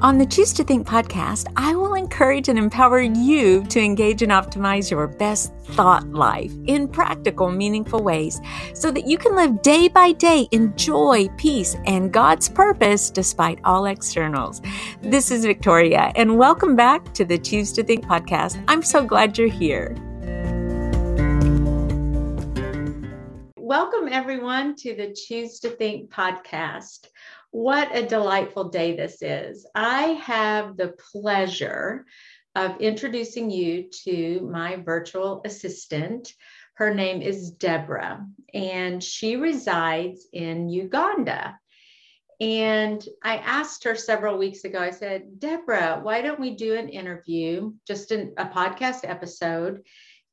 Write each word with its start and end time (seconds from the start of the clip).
On 0.00 0.16
the 0.16 0.26
Choose 0.26 0.52
to 0.52 0.62
Think 0.62 0.86
podcast, 0.86 1.48
I 1.56 1.74
will 1.74 1.94
encourage 1.94 2.48
and 2.48 2.56
empower 2.56 3.00
you 3.00 3.64
to 3.64 3.80
engage 3.80 4.22
and 4.22 4.30
optimize 4.30 4.92
your 4.92 5.08
best 5.08 5.52
thought 5.64 6.06
life 6.10 6.52
in 6.68 6.86
practical, 6.86 7.50
meaningful 7.50 8.04
ways 8.04 8.40
so 8.74 8.92
that 8.92 9.08
you 9.08 9.18
can 9.18 9.34
live 9.34 9.60
day 9.60 9.88
by 9.88 10.12
day 10.12 10.46
in 10.52 10.72
joy, 10.76 11.26
peace, 11.36 11.74
and 11.84 12.12
God's 12.12 12.48
purpose 12.48 13.10
despite 13.10 13.58
all 13.64 13.86
externals. 13.86 14.62
This 15.02 15.32
is 15.32 15.44
Victoria, 15.44 16.12
and 16.14 16.38
welcome 16.38 16.76
back 16.76 17.12
to 17.14 17.24
the 17.24 17.36
Choose 17.36 17.72
to 17.72 17.82
Think 17.82 18.04
podcast. 18.04 18.62
I'm 18.68 18.84
so 18.84 19.04
glad 19.04 19.36
you're 19.36 19.48
here. 19.48 19.96
Welcome, 23.56 24.08
everyone, 24.12 24.76
to 24.76 24.94
the 24.94 25.12
Choose 25.12 25.58
to 25.58 25.70
Think 25.70 26.08
podcast. 26.12 27.08
What 27.50 27.96
a 27.96 28.06
delightful 28.06 28.68
day 28.68 28.94
this 28.94 29.22
is. 29.22 29.66
I 29.74 30.02
have 30.24 30.76
the 30.76 30.94
pleasure 31.12 32.04
of 32.54 32.80
introducing 32.80 33.50
you 33.50 33.88
to 34.04 34.40
my 34.40 34.76
virtual 34.76 35.40
assistant. 35.44 36.34
Her 36.74 36.94
name 36.94 37.22
is 37.22 37.50
Deborah, 37.50 38.26
and 38.52 39.02
she 39.02 39.36
resides 39.36 40.26
in 40.32 40.68
Uganda. 40.68 41.58
And 42.40 43.04
I 43.24 43.38
asked 43.38 43.84
her 43.84 43.96
several 43.96 44.38
weeks 44.38 44.64
ago, 44.64 44.78
I 44.78 44.90
said, 44.90 45.40
Deborah, 45.40 46.00
why 46.02 46.22
don't 46.22 46.38
we 46.38 46.54
do 46.54 46.74
an 46.74 46.88
interview, 46.88 47.72
just 47.86 48.12
a 48.12 48.30
podcast 48.38 49.00
episode? 49.02 49.82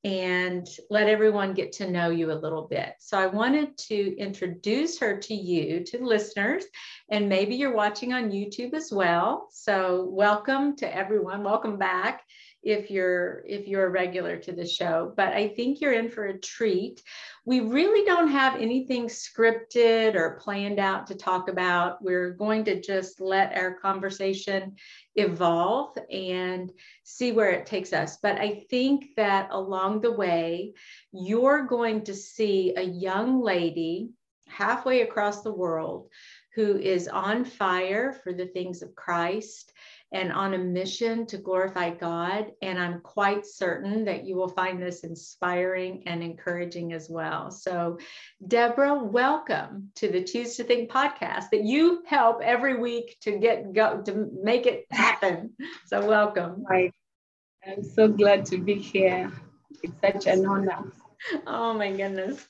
And 0.05 0.67
let 0.91 1.09
everyone 1.09 1.55
get 1.55 1.71
to 1.71 1.89
know 1.89 2.11
you 2.11 2.31
a 2.31 2.33
little 2.33 2.67
bit. 2.67 2.93
So 2.99 3.17
I 3.17 3.25
wanted 3.25 3.75
to 3.89 4.15
introduce 4.17 4.99
her 4.99 5.17
to 5.17 5.33
you, 5.33 5.83
to 5.83 6.05
listeners, 6.05 6.63
and 7.09 7.27
maybe 7.27 7.55
you're 7.55 7.75
watching 7.75 8.13
on 8.13 8.29
YouTube 8.29 8.75
as 8.75 8.91
well. 8.91 9.47
So 9.51 10.07
welcome 10.11 10.75
to 10.75 10.95
everyone. 10.95 11.43
Welcome 11.43 11.79
back 11.79 12.21
if 12.65 12.89
you're 12.91 13.43
if 13.45 13.67
you're 13.67 13.85
a 13.85 13.89
regular 13.89 14.37
to 14.37 14.51
the 14.51 14.67
show 14.67 15.13
but 15.15 15.33
i 15.33 15.47
think 15.47 15.79
you're 15.79 15.93
in 15.93 16.09
for 16.09 16.25
a 16.25 16.39
treat. 16.39 17.01
We 17.45 17.59
really 17.59 18.05
don't 18.05 18.29
have 18.29 18.55
anything 18.55 19.07
scripted 19.07 20.15
or 20.15 20.39
planned 20.41 20.79
out 20.79 21.05
to 21.07 21.15
talk 21.15 21.47
about. 21.47 22.01
We're 22.01 22.31
going 22.31 22.65
to 22.65 22.81
just 22.81 23.21
let 23.21 23.55
our 23.55 23.75
conversation 23.75 24.77
evolve 25.15 25.95
and 26.11 26.71
see 27.03 27.31
where 27.31 27.51
it 27.51 27.67
takes 27.67 27.93
us. 27.93 28.17
But 28.21 28.39
i 28.39 28.65
think 28.69 29.09
that 29.15 29.49
along 29.51 30.01
the 30.01 30.11
way 30.11 30.73
you're 31.11 31.63
going 31.63 32.03
to 32.05 32.13
see 32.13 32.73
a 32.75 32.81
young 32.81 33.41
lady 33.41 34.09
halfway 34.47 35.01
across 35.01 35.41
the 35.41 35.53
world 35.53 36.09
who 36.55 36.77
is 36.77 37.07
on 37.07 37.43
fire 37.43 38.13
for 38.23 38.31
the 38.31 38.45
things 38.45 38.81
of 38.81 38.95
christ 38.95 39.73
and 40.11 40.31
on 40.31 40.53
a 40.53 40.57
mission 40.57 41.25
to 41.27 41.37
glorify 41.37 41.89
God. 41.89 42.51
And 42.61 42.79
I'm 42.79 43.01
quite 43.01 43.45
certain 43.45 44.05
that 44.05 44.25
you 44.25 44.35
will 44.35 44.47
find 44.47 44.81
this 44.81 45.03
inspiring 45.03 46.03
and 46.05 46.23
encouraging 46.23 46.93
as 46.93 47.09
well. 47.09 47.51
So, 47.51 47.97
Deborah, 48.47 49.03
welcome 49.03 49.89
to 49.95 50.07
the 50.07 50.23
Choose 50.23 50.55
to 50.57 50.63
Think 50.63 50.89
podcast 50.91 51.49
that 51.51 51.63
you 51.63 52.03
help 52.07 52.41
every 52.41 52.79
week 52.79 53.17
to 53.21 53.37
get 53.37 53.73
go 53.73 54.01
to 54.05 54.29
make 54.41 54.65
it 54.65 54.85
happen. 54.91 55.53
So, 55.87 56.05
welcome. 56.05 56.65
Right. 56.67 56.91
I'm 57.65 57.83
so 57.83 58.07
glad 58.07 58.45
to 58.47 58.57
be 58.57 58.75
here. 58.75 59.31
It's 59.83 59.93
such 60.01 60.25
an 60.27 60.45
honor. 60.45 60.91
Oh 61.45 61.73
my 61.73 61.91
goodness. 61.91 62.47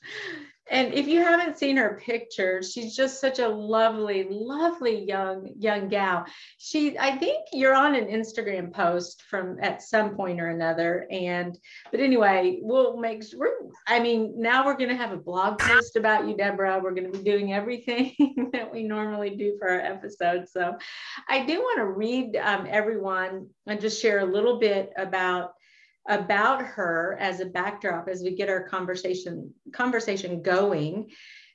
And 0.70 0.94
if 0.94 1.08
you 1.08 1.22
haven't 1.22 1.58
seen 1.58 1.78
her 1.78 2.02
picture, 2.04 2.64
she's 2.64 2.96
just 2.96 3.22
such 3.22 3.40
a 3.40 3.48
lovely, 3.48 4.28
lovely 4.30 5.06
young 5.06 5.52
young 5.60 5.90
gal. 5.90 6.26
She, 6.58 6.98
I 6.98 7.18
think 7.18 7.46
you're 7.54 7.76
on 7.76 7.96
an 7.96 8.06
Instagram 8.06 8.74
post 8.74 9.24
from 9.30 9.58
at 9.62 9.84
some 9.84 10.16
point 10.16 10.42
or 10.42 10.48
another. 10.48 11.08
And 11.12 11.58
but 11.92 12.00
anyway, 12.00 12.60
we'll 12.62 12.98
make. 12.98 13.24
We're, 13.36 13.54
I 13.88 14.00
mean, 14.00 14.34
now 14.38 14.66
we're 14.66 14.78
going 14.78 14.90
to 14.90 14.96
have 14.96 15.12
a 15.12 15.18
blog 15.18 15.60
post 15.60 15.96
about 15.98 16.28
you, 16.28 16.36
Deborah. 16.36 16.80
We're 16.82 16.96
going 16.96 17.12
to 17.12 17.18
be 17.18 17.24
doing 17.24 17.54
everything 17.54 18.50
that 18.54 18.72
we 18.72 18.84
normally 18.84 19.36
do 19.36 19.58
for 19.60 19.70
our 19.70 19.80
episodes. 19.80 20.52
So, 20.52 20.78
I 21.30 21.46
do 21.46 21.60
want 21.60 21.78
to 21.80 21.86
read 21.86 22.38
um, 22.38 22.68
everyone 22.70 23.50
and 23.68 23.82
just 23.82 24.02
share 24.02 24.20
a 24.20 24.26
little 24.26 24.60
bit 24.60 24.92
about 24.98 25.55
about 26.08 26.64
her 26.64 27.18
as 27.20 27.40
a 27.40 27.46
backdrop 27.46 28.08
as 28.08 28.22
we 28.22 28.36
get 28.36 28.50
our 28.50 28.68
conversation 28.68 29.54
conversation 29.74 30.42
going. 30.42 31.10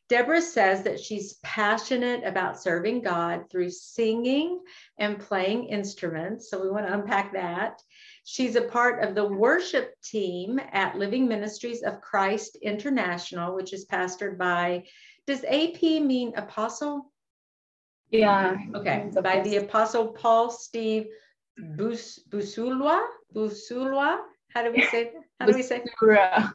Deborah 0.09 0.43
says 0.43 0.83
that 0.83 0.99
she's 0.99 1.35
passionate 1.45 2.25
about 2.25 2.61
serving 2.61 3.01
god 3.01 3.49
through 3.49 3.71
singing 3.71 4.61
and 4.99 5.21
playing 5.21 5.67
instruments. 5.67 6.51
So 6.51 6.61
we 6.61 6.69
want 6.69 6.89
to 6.89 6.95
unpack 6.95 7.33
that. 7.35 7.81
She's 8.25 8.57
a 8.57 8.63
part 8.63 9.05
of 9.05 9.15
the 9.15 9.25
worship 9.25 9.95
team 10.03 10.61
at 10.73 10.99
living 10.99 11.29
ministries 11.29 11.83
of 11.83 12.01
christ 12.01 12.57
international 12.61 13.55
which 13.55 13.73
is 13.73 13.87
pastored 13.87 14.37
by 14.37 14.85
does 15.27 15.45
ap 15.45 15.83
mean 15.83 16.33
apostle? 16.37 17.13
Yeah. 18.11 18.57
Okay. 18.75 19.11
By 19.23 19.41
the 19.41 19.59
apostle 19.59 20.09
paul 20.09 20.51
steve 20.51 21.07
Bus, 21.77 22.21
Busulwa, 22.31 23.05
Busulwa 23.35 24.19
how 24.55 24.63
do 24.63 24.73
we 24.73 24.83
say? 24.87 25.13
How 25.39 25.47
do 25.47 25.55
we 25.55 25.63
say? 25.63 25.83
Busura. 26.01 26.53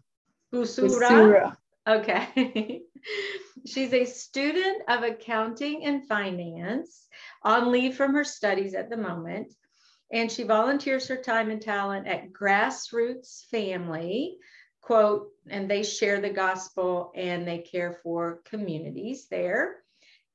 Busura. 0.54 1.56
Okay. 1.88 2.82
She's 3.66 3.94
a 3.94 4.06
student 4.06 4.84
of 4.88 5.04
accounting 5.04 5.86
and 5.86 6.08
finance 6.08 7.08
on 7.44 7.72
leave 7.72 7.96
from 7.96 8.14
her 8.14 8.24
studies 8.24 8.74
at 8.74 8.90
the 8.90 8.98
moment. 8.98 9.54
And 10.12 10.32
she 10.32 10.44
volunteers 10.44 11.08
her 11.08 11.18
time 11.18 11.50
and 11.50 11.62
talent 11.62 12.08
at 12.08 12.32
Grassroots 12.32 13.46
Family, 13.50 14.38
quote, 14.82 15.30
and 15.50 15.70
they 15.70 15.84
share 15.84 16.22
the 16.22 16.30
gospel 16.30 17.12
and 17.16 17.48
they 17.48 17.60
care 17.60 18.00
for 18.04 18.42
communities 18.46 19.28
there 19.30 19.78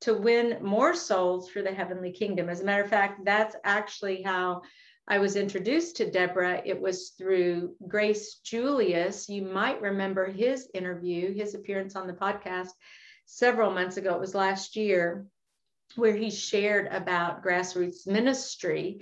to 0.01 0.15
win 0.15 0.59
more 0.63 0.95
souls 0.95 1.49
for 1.51 1.63
the 1.63 1.73
heavenly 1.73 2.11
kingdom. 2.11 2.49
As 2.49 2.61
a 2.61 2.65
matter 2.65 2.83
of 2.83 2.91
fact, 2.91 3.25
that's 3.25 3.55
actually 3.65 4.23
how 4.23 4.63
I 5.11 5.19
was 5.19 5.35
introduced 5.35 5.97
to 5.97 6.09
Deborah, 6.09 6.63
it 6.65 6.81
was 6.81 7.11
through 7.19 7.75
Grace 7.89 8.37
Julius. 8.45 9.29
You 9.29 9.43
might 9.43 9.83
remember 9.83 10.31
his 10.31 10.69
interview, 10.73 11.35
his 11.35 11.57
appearance 11.57 11.97
on 11.97 12.07
the 12.07 12.13
podcast 12.13 12.69
several 13.27 13.73
months 13.73 13.97
ago. 13.97 14.15
It 14.15 14.21
was 14.21 14.37
last 14.37 14.77
year, 14.77 15.27
where 15.97 16.15
he 16.15 16.31
shared 16.31 16.87
about 16.93 17.43
grassroots 17.43 18.07
ministry 18.07 19.01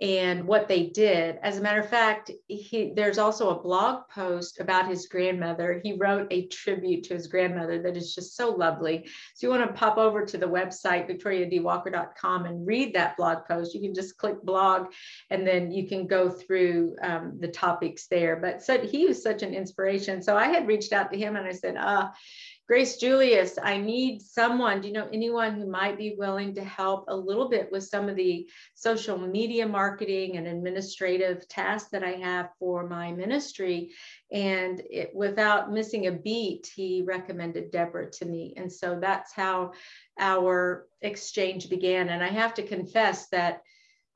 and 0.00 0.46
what 0.46 0.66
they 0.66 0.84
did. 0.84 1.38
As 1.42 1.58
a 1.58 1.60
matter 1.60 1.80
of 1.80 1.88
fact, 1.88 2.30
he, 2.48 2.92
there's 2.96 3.18
also 3.18 3.50
a 3.50 3.62
blog 3.62 4.08
post 4.08 4.58
about 4.58 4.88
his 4.88 5.06
grandmother. 5.06 5.78
He 5.84 5.92
wrote 5.92 6.26
a 6.30 6.46
tribute 6.46 7.04
to 7.04 7.14
his 7.14 7.26
grandmother 7.26 7.82
that 7.82 7.96
is 7.98 8.14
just 8.14 8.34
so 8.34 8.50
lovely. 8.50 9.06
So 9.34 9.46
you 9.46 9.50
want 9.50 9.68
to 9.68 9.78
pop 9.78 9.98
over 9.98 10.24
to 10.24 10.38
the 10.38 10.46
website, 10.46 11.08
victoriadwalker.com, 11.10 12.46
and 12.46 12.66
read 12.66 12.94
that 12.94 13.18
blog 13.18 13.44
post. 13.46 13.74
You 13.74 13.82
can 13.82 13.94
just 13.94 14.16
click 14.16 14.42
blog 14.42 14.86
and 15.28 15.46
then 15.46 15.70
you 15.70 15.86
can 15.86 16.06
go 16.06 16.30
through 16.30 16.96
um, 17.02 17.36
the 17.38 17.48
topics 17.48 18.06
there. 18.06 18.36
But 18.36 18.62
so 18.62 18.78
he 18.78 19.06
was 19.06 19.22
such 19.22 19.42
an 19.42 19.52
inspiration. 19.52 20.22
So 20.22 20.34
I 20.34 20.46
had 20.46 20.66
reached 20.66 20.94
out 20.94 21.12
to 21.12 21.18
him 21.18 21.36
and 21.36 21.46
I 21.46 21.52
said, 21.52 21.76
uh, 21.76 22.08
Grace 22.70 22.98
Julius, 22.98 23.58
I 23.60 23.78
need 23.78 24.22
someone. 24.22 24.80
Do 24.80 24.86
you 24.86 24.94
know 24.94 25.08
anyone 25.12 25.56
who 25.56 25.66
might 25.66 25.98
be 25.98 26.14
willing 26.16 26.54
to 26.54 26.62
help 26.62 27.06
a 27.08 27.16
little 27.16 27.48
bit 27.48 27.68
with 27.72 27.82
some 27.82 28.08
of 28.08 28.14
the 28.14 28.48
social 28.76 29.18
media 29.18 29.66
marketing 29.66 30.36
and 30.36 30.46
administrative 30.46 31.48
tasks 31.48 31.90
that 31.90 32.04
I 32.04 32.12
have 32.12 32.50
for 32.60 32.86
my 32.86 33.10
ministry? 33.10 33.90
And 34.30 34.80
it, 34.88 35.10
without 35.12 35.72
missing 35.72 36.06
a 36.06 36.12
beat, 36.12 36.70
he 36.72 37.02
recommended 37.04 37.72
Deborah 37.72 38.08
to 38.08 38.24
me. 38.24 38.54
And 38.56 38.72
so 38.72 39.00
that's 39.00 39.32
how 39.32 39.72
our 40.20 40.86
exchange 41.02 41.70
began. 41.70 42.10
And 42.10 42.22
I 42.22 42.28
have 42.28 42.54
to 42.54 42.62
confess 42.62 43.26
that 43.30 43.62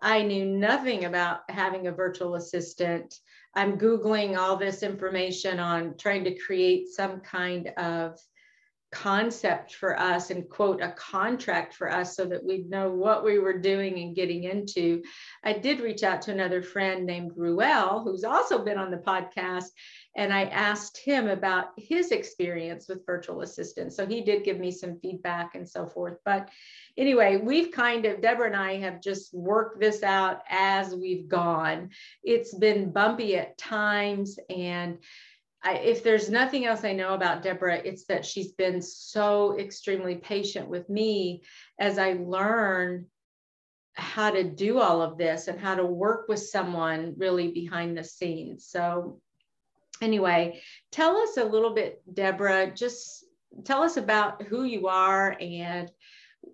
I 0.01 0.23
knew 0.23 0.45
nothing 0.45 1.07
about 1.07 1.41
having 1.49 1.89
a 1.89 1.93
virtual 1.93 2.37
assistant. 2.37 3.19
I'm 3.57 3.79
Googling 3.79 4.39
all 4.39 4.57
this 4.57 4.85
information 4.85 5.59
on 5.59 5.97
trying 5.99 6.23
to 6.23 6.39
create 6.39 6.87
some 6.91 7.19
kind 7.19 7.73
of 7.77 8.17
concept 8.95 9.75
for 9.75 9.99
us 9.99 10.31
and 10.31 10.49
quote 10.49 10.81
a 10.81 10.93
contract 10.93 11.75
for 11.75 11.91
us 11.91 12.15
so 12.17 12.25
that 12.25 12.45
we'd 12.45 12.71
know 12.71 12.91
what 12.91 13.25
we 13.25 13.41
were 13.41 13.59
doing 13.59 13.99
and 13.99 14.15
getting 14.15 14.45
into. 14.45 15.03
I 15.43 15.53
did 15.53 15.81
reach 15.81 16.05
out 16.05 16.23
to 16.23 16.31
another 16.31 16.63
friend 16.63 17.05
named 17.05 17.33
Ruel, 17.35 18.05
who's 18.05 18.23
also 18.23 18.65
been 18.65 18.79
on 18.79 18.93
the 18.93 18.99
podcast, 18.99 19.67
and 20.17 20.33
I 20.33 20.45
asked 20.45 20.97
him 20.97 21.29
about 21.29 21.71
his 21.77 22.13
experience 22.13 22.89
with 22.89 23.05
virtual 23.05 23.41
assistants. 23.41 23.97
So 23.97 24.07
he 24.07 24.21
did 24.21 24.45
give 24.45 24.61
me 24.61 24.71
some 24.71 25.01
feedback 25.01 25.57
and 25.57 25.69
so 25.69 25.87
forth. 25.87 26.19
But 26.25 26.49
anyway, 26.97 27.37
we've 27.37 27.73
kind 27.73 28.07
of, 28.07 28.23
Deborah 28.23 28.47
and 28.47 28.57
I 28.57 28.77
have 28.77 29.03
just 29.03 29.35
worked 29.35 29.81
this 29.81 30.05
out 30.05 30.43
as 30.49 30.95
we've 30.95 31.27
gone. 31.27 31.91
It's 32.23 32.55
been 32.55 32.93
bumpy 32.93 33.37
at 33.37 33.59
times 33.59 34.39
and 34.49 34.99
I, 35.65 35.77
if 35.77 36.05
there's 36.05 36.29
nothing 36.29 36.67
else 36.67 36.85
I 36.85 36.93
know 36.93 37.15
about 37.15 37.43
Deborah, 37.43 37.81
it's 37.83 38.05
that 38.05 38.27
she's 38.27 38.53
been 38.53 38.83
so 38.83 39.59
extremely 39.59 40.17
patient 40.17 40.69
with 40.69 40.89
me 40.91 41.43
as 41.79 41.99
I 41.99 42.13
learn 42.13 43.07
how 43.95 44.31
to 44.31 44.45
do 44.45 44.79
all 44.79 45.01
of 45.01 45.17
this 45.17 45.49
and 45.49 45.59
how 45.59 45.75
to 45.75 45.87
work 45.87 46.29
with 46.29 46.41
someone 46.41 47.15
really 47.17 47.49
behind 47.49 47.97
the 47.97 48.05
scenes. 48.05 48.67
So, 48.67 49.21
anyway, 50.03 50.61
tell 50.93 51.17
us 51.17 51.39
a 51.39 51.45
little 51.45 51.73
bit, 51.73 52.03
Deborah, 52.13 52.73
just 52.75 53.25
tell 53.65 53.83
us 53.83 53.97
about 53.97 54.43
who 54.43 54.65
you 54.65 54.89
are 54.89 55.37
and 55.41 55.91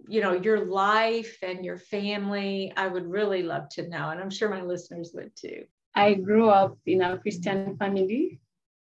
you 0.06 0.20
know 0.20 0.34
your 0.34 0.66
life 0.66 1.38
and 1.42 1.64
your 1.64 1.78
family. 1.78 2.72
I 2.76 2.86
would 2.86 3.10
really 3.10 3.42
love 3.42 3.68
to 3.70 3.88
know 3.88 4.10
and 4.10 4.20
i'm 4.20 4.30
sure 4.30 4.48
my 4.48 4.62
listeners 4.62 5.10
would 5.14 5.34
too. 5.34 5.64
I 5.94 6.14
grew 6.14 6.48
up 6.48 6.78
in 6.86 7.02
a 7.02 7.18
christian 7.18 7.76
family 7.76 8.38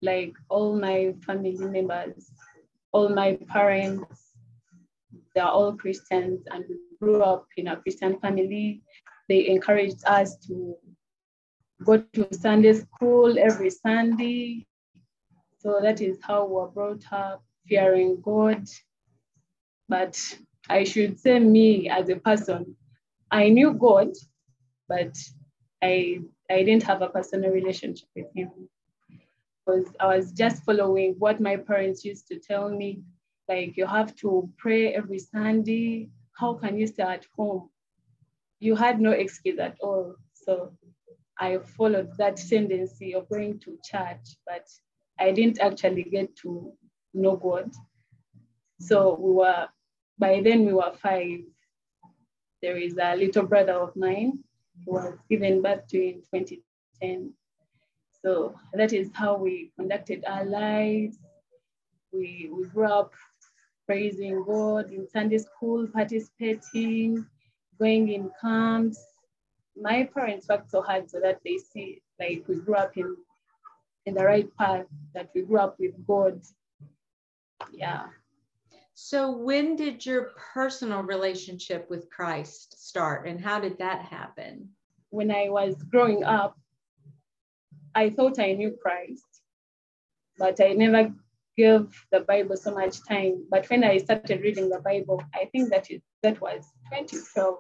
like 0.03 0.35
all 0.49 0.77
my 0.77 1.15
family 1.27 1.57
members 1.59 2.31
all 2.93 3.09
my 3.09 3.39
parents 3.49 4.33
they're 5.35 5.45
all 5.45 5.73
christians 5.75 6.41
and 6.51 6.65
we 6.69 6.77
grew 7.01 7.23
up 7.23 7.47
in 7.57 7.69
a 7.69 7.77
christian 7.77 8.19
family 8.21 8.83
they 9.29 9.49
encouraged 9.49 10.03
us 10.07 10.37
to 10.37 10.75
go 11.85 11.99
to 12.13 12.27
sunday 12.35 12.73
school 12.73 13.39
every 13.39 13.71
sunday 13.71 14.67
so 15.63 15.79
that 15.81 16.01
is 16.01 16.19
how 16.23 16.45
we 16.45 16.55
were 16.55 16.69
brought 16.69 17.05
up 17.13 17.45
fearing 17.69 18.21
God. 18.21 18.67
But 19.89 20.19
I 20.69 20.83
should 20.83 21.21
say, 21.21 21.39
me 21.39 21.89
as 21.89 22.09
a 22.09 22.17
person, 22.17 22.77
I 23.31 23.49
knew 23.49 23.73
God, 23.73 24.13
but 24.89 25.17
I, 25.83 26.21
I 26.51 26.63
didn't 26.65 26.83
have 26.83 27.03
a 27.03 27.09
personal 27.09 27.51
relationship 27.51 28.09
with 28.17 28.27
Him. 28.35 28.51
Because 29.65 29.87
I 30.01 30.17
was 30.17 30.33
just 30.33 30.65
following 30.65 31.15
what 31.19 31.41
my 31.41 31.57
parents 31.57 32.05
used 32.05 32.27
to 32.29 32.39
tell 32.39 32.69
me, 32.69 33.03
like 33.49 33.77
you 33.77 33.87
have 33.87 34.15
to 34.17 34.49
pray 34.59 34.95
every 34.95 35.19
Sunday. 35.19 36.09
How 36.33 36.55
can 36.55 36.79
you 36.79 36.87
stay 36.87 37.03
at 37.03 37.27
home? 37.37 37.69
You 38.59 38.75
had 38.75 39.01
no 39.01 39.11
excuse 39.11 39.59
at 39.59 39.77
all. 39.81 40.17
So 40.35 40.73
I 41.39 41.59
followed 41.59 42.17
that 42.19 42.37
tendency 42.37 43.15
of 43.15 43.29
going 43.29 43.61
to 43.61 43.79
church, 43.85 44.37
but 44.47 44.67
I 45.19 45.33
didn't 45.33 45.61
actually 45.61 46.05
get 46.05 46.35
to 46.37 46.73
know 47.15 47.37
God. 47.37 47.71
So 48.81 49.17
we 49.21 49.33
were, 49.33 49.69
by 50.19 50.41
then 50.43 50.67
we 50.67 50.73
were 50.73 50.93
five. 51.01 51.41
There 52.63 52.77
is 52.77 52.97
a 53.01 53.17
little 53.17 53.45
brother 53.45 53.75
of 53.75 53.95
mine 53.97 54.39
who 54.85 54.93
was 54.93 55.15
given 55.29 55.63
birth 55.63 55.87
to 55.89 56.03
in 56.03 56.23
2010. 56.35 57.33
So 58.25 58.55
that 58.73 58.93
is 58.93 59.11
how 59.13 59.37
we 59.37 59.73
conducted 59.79 60.25
our 60.27 60.45
lives. 60.45 61.19
We, 62.13 62.51
we 62.53 62.67
grew 62.67 62.87
up 62.87 63.13
praising 63.87 64.45
God 64.45 64.93
in 64.93 65.09
Sunday 65.09 65.39
school, 65.39 65.89
participating, 65.89 67.27
going 67.79 68.09
in 68.09 68.31
camps. 68.41 69.05
My 69.81 70.09
parents 70.15 70.47
worked 70.49 70.71
so 70.71 70.83
hard 70.83 71.11
so 71.11 71.21
that 71.21 71.41
they 71.45 71.59
see 71.59 72.03
like 72.21 72.45
we 72.47 72.57
grew 72.57 72.75
up 72.77 72.97
in, 72.97 73.17
in 74.07 74.15
the 74.15 74.25
right 74.25 74.49
path, 74.57 74.87
that 75.15 75.31
we 75.35 75.43
grew 75.43 75.59
up 75.59 75.77
with 75.81 75.95
God 76.07 76.41
yeah. 77.71 78.07
So, 78.95 79.31
when 79.31 79.77
did 79.77 80.05
your 80.05 80.33
personal 80.55 81.03
relationship 81.03 81.89
with 81.89 82.11
Christ 82.11 82.87
start 82.87 83.27
and 83.27 83.41
how 83.41 83.61
did 83.61 83.79
that 83.79 84.03
happen? 84.03 84.69
When 85.11 85.31
I 85.31 85.49
was 85.49 85.83
growing 85.83 86.25
up, 86.25 86.59
I 87.95 88.11
thought 88.11 88.39
I 88.39 88.53
knew 88.53 88.77
Christ, 88.83 89.43
but 90.39 90.61
I 90.61 90.73
never 90.73 91.13
gave 91.57 91.89
the 92.11 92.21
Bible 92.21 92.57
so 92.57 92.73
much 92.73 93.07
time. 93.07 93.45
But 93.51 93.69
when 93.69 93.85
I 93.85 93.99
started 93.99 94.41
reading 94.43 94.69
the 94.69 94.81
Bible, 94.81 95.23
I 95.35 95.47
think 95.53 95.71
that 95.71 95.91
is 95.91 96.01
that 96.23 96.41
was 96.41 96.65
2012. 96.91 97.59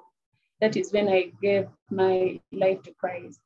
That 0.61 0.77
is 0.77 0.93
when 0.93 1.09
I 1.09 1.33
gave 1.43 1.67
my 1.91 2.41
life 2.53 2.83
to 2.83 2.95
Christ 2.95 3.41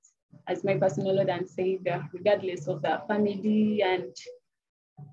as 0.46 0.64
my 0.64 0.74
personal 0.74 1.14
Lord 1.14 1.30
and 1.30 1.48
Savior, 1.48 2.06
regardless 2.12 2.68
of 2.68 2.82
the 2.82 3.00
family 3.08 3.82
and 3.82 4.14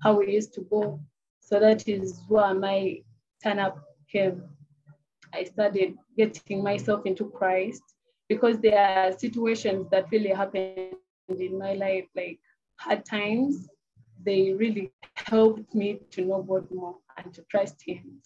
how 0.02 0.18
we 0.18 0.32
used 0.32 0.52
to 0.54 0.60
go 0.62 1.00
so 1.44 1.60
that 1.60 1.86
is 1.86 2.22
where 2.28 2.54
my 2.54 3.00
turn 3.42 3.58
up 3.58 3.78
came. 4.10 4.44
I 5.34 5.44
started 5.44 5.94
getting 6.16 6.62
myself 6.62 7.04
into 7.04 7.28
Christ 7.28 7.82
because 8.30 8.58
there 8.60 8.80
are 8.80 9.12
situations 9.12 9.86
that 9.90 10.06
really 10.10 10.30
happened 10.30 10.94
in 11.28 11.58
my 11.58 11.74
life, 11.74 12.06
like 12.14 12.38
hard 12.76 13.04
times. 13.04 13.68
They 14.24 14.52
really 14.52 14.92
helped 15.14 15.74
me 15.74 16.00
to 16.12 16.24
know 16.24 16.42
God 16.42 16.66
more 16.70 16.96
and 17.16 17.32
to 17.34 17.42
trust 17.50 17.82
Him. 17.84 18.20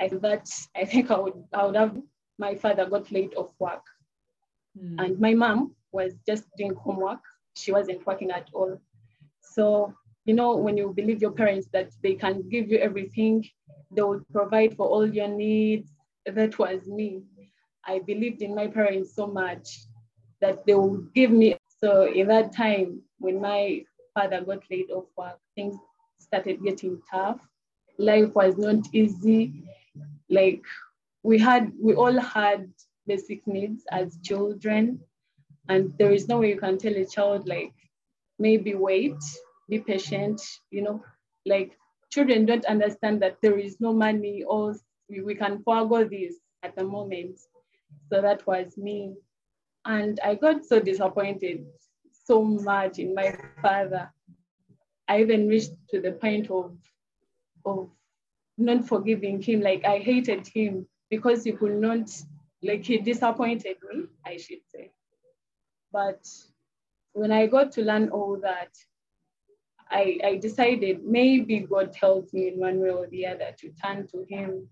I 0.00 0.08
that 0.08 0.48
I 0.76 0.84
think 0.84 1.10
I 1.10 1.18
would 1.18 1.44
I 1.52 1.66
would 1.66 1.76
have 1.76 1.96
my 2.38 2.54
father 2.54 2.86
got 2.86 3.12
laid 3.12 3.34
off 3.34 3.52
work, 3.58 3.84
mm. 4.78 4.96
and 4.98 5.18
my 5.20 5.34
mom 5.34 5.74
was 5.92 6.14
just 6.26 6.44
doing 6.56 6.74
homework. 6.74 7.20
She 7.56 7.72
wasn't 7.72 8.06
working 8.06 8.30
at 8.30 8.48
all. 8.52 8.80
So 9.40 9.94
you 10.24 10.34
know, 10.34 10.56
when 10.56 10.76
you 10.76 10.92
believe 10.94 11.20
your 11.20 11.32
parents 11.32 11.68
that 11.72 11.90
they 12.02 12.14
can 12.14 12.48
give 12.48 12.70
you 12.70 12.78
everything, 12.78 13.44
they 13.90 14.02
will 14.02 14.22
provide 14.32 14.76
for 14.76 14.86
all 14.86 15.06
your 15.06 15.28
needs. 15.28 15.90
That 16.26 16.58
was 16.58 16.86
me. 16.86 17.22
I 17.84 17.98
believed 17.98 18.42
in 18.42 18.54
my 18.54 18.68
parents 18.68 19.14
so 19.14 19.26
much 19.26 19.80
that 20.40 20.64
they 20.66 20.74
would 20.74 21.12
give 21.14 21.30
me. 21.30 21.56
So 21.82 22.06
in 22.06 22.28
that 22.28 22.54
time, 22.54 23.02
when 23.18 23.40
my 23.40 23.84
father 24.14 24.40
got 24.42 24.62
laid 24.70 24.90
off 24.90 25.06
work, 25.16 25.38
things 25.54 25.76
started 26.18 26.62
getting 26.62 27.00
tough. 27.10 27.40
Life 27.98 28.34
was 28.34 28.56
not 28.56 28.86
easy. 28.92 29.64
Like 30.30 30.62
we 31.22 31.38
had, 31.38 31.72
we 31.80 31.94
all 31.94 32.18
had 32.18 32.70
basic 33.06 33.46
needs 33.46 33.84
as 33.90 34.18
children. 34.22 35.00
And 35.68 35.92
there 35.98 36.12
is 36.12 36.28
no 36.28 36.38
way 36.38 36.50
you 36.50 36.58
can 36.58 36.78
tell 36.78 36.94
a 36.94 37.04
child 37.04 37.48
like, 37.48 37.72
maybe 38.38 38.74
wait 38.74 39.14
be 39.68 39.78
patient, 39.78 40.40
you 40.70 40.82
know, 40.82 41.02
like 41.46 41.72
children 42.10 42.44
don't 42.44 42.64
understand 42.66 43.22
that 43.22 43.38
there 43.42 43.58
is 43.58 43.80
no 43.80 43.92
money 43.92 44.42
or 44.46 44.74
we, 45.08 45.34
can 45.34 45.62
forego 45.62 46.04
this 46.04 46.34
at 46.62 46.76
the 46.76 46.84
moment. 46.84 47.38
So 48.10 48.20
that 48.20 48.46
was 48.46 48.76
me. 48.76 49.14
And 49.84 50.20
I 50.24 50.34
got 50.36 50.64
so 50.64 50.80
disappointed 50.80 51.66
so 52.24 52.42
much 52.44 52.98
in 52.98 53.14
my 53.14 53.36
father. 53.60 54.10
I 55.08 55.20
even 55.20 55.48
reached 55.48 55.72
to 55.90 56.00
the 56.00 56.12
point 56.12 56.50
of, 56.50 56.76
of 57.64 57.90
not 58.56 58.86
forgiving 58.86 59.42
him. 59.42 59.60
Like 59.60 59.84
I 59.84 59.98
hated 59.98 60.46
him 60.46 60.86
because 61.10 61.44
he 61.44 61.52
could 61.52 61.80
not, 61.80 62.10
like 62.62 62.84
he 62.84 62.98
disappointed 62.98 63.76
me, 63.92 64.04
I 64.24 64.36
should 64.36 64.64
say. 64.74 64.92
But 65.92 66.26
when 67.12 67.32
I 67.32 67.46
got 67.46 67.72
to 67.72 67.82
learn 67.82 68.08
all 68.10 68.38
that, 68.40 68.70
I, 69.90 70.18
I 70.24 70.36
decided 70.36 71.04
maybe 71.04 71.60
God 71.60 71.92
tells 71.92 72.32
me 72.32 72.48
in 72.48 72.58
one 72.58 72.80
way 72.80 72.90
or 72.90 73.06
the 73.08 73.26
other 73.26 73.54
to 73.58 73.70
turn 73.84 74.06
to 74.08 74.24
Him. 74.28 74.68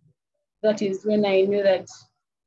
That 0.63 0.81
is 0.81 1.05
when 1.05 1.27
I 1.27 1.43
knew 1.43 1.63
that, 1.63 1.89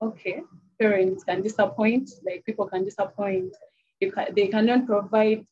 okay, 0.08 0.42
parents 0.80 1.24
can 1.24 1.42
disappoint, 1.42 2.10
like 2.26 2.46
people 2.46 2.68
can 2.68 2.84
disappoint. 2.84 3.56
Can, 4.02 4.28
they 4.36 4.48
cannot 4.48 4.86
provide 4.86 5.46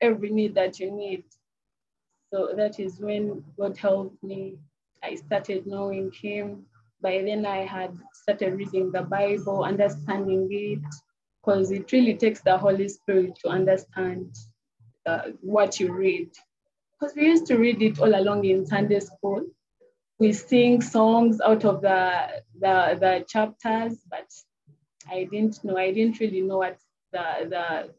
every 0.00 0.30
need 0.30 0.54
that 0.54 0.78
you 0.78 0.90
need. 0.90 1.24
So 2.32 2.50
that 2.56 2.78
is 2.80 3.00
when 3.00 3.44
God 3.58 3.76
helped 3.76 4.22
me. 4.22 4.58
I 5.02 5.16
started 5.16 5.66
knowing 5.66 6.12
Him. 6.12 6.66
By 7.00 7.22
then, 7.22 7.44
I 7.46 7.66
had 7.66 7.96
started 8.12 8.54
reading 8.54 8.90
the 8.90 9.02
Bible, 9.02 9.64
understanding 9.64 10.48
it, 10.50 10.80
because 11.40 11.70
it 11.70 11.92
really 11.92 12.14
takes 12.14 12.40
the 12.40 12.56
Holy 12.56 12.88
Spirit 12.88 13.36
to 13.42 13.48
understand 13.48 14.34
uh, 15.06 15.30
what 15.40 15.78
you 15.78 15.92
read. 15.92 16.30
Because 16.92 17.14
we 17.14 17.26
used 17.26 17.46
to 17.46 17.58
read 17.58 17.82
it 17.82 17.98
all 18.00 18.14
along 18.14 18.44
in 18.44 18.64
Sunday 18.64 19.00
school. 19.00 19.44
We 20.18 20.32
sing 20.32 20.80
songs 20.80 21.40
out 21.40 21.64
of 21.64 21.82
the, 21.82 22.42
the, 22.58 22.96
the 23.00 23.24
chapters, 23.28 23.98
but 24.08 24.30
I 25.10 25.24
didn't 25.24 25.64
know, 25.64 25.76
I 25.76 25.92
didn't 25.92 26.20
really 26.20 26.40
know 26.40 26.58
what 26.58 26.78
the, 27.12 27.24
the, 27.50 27.90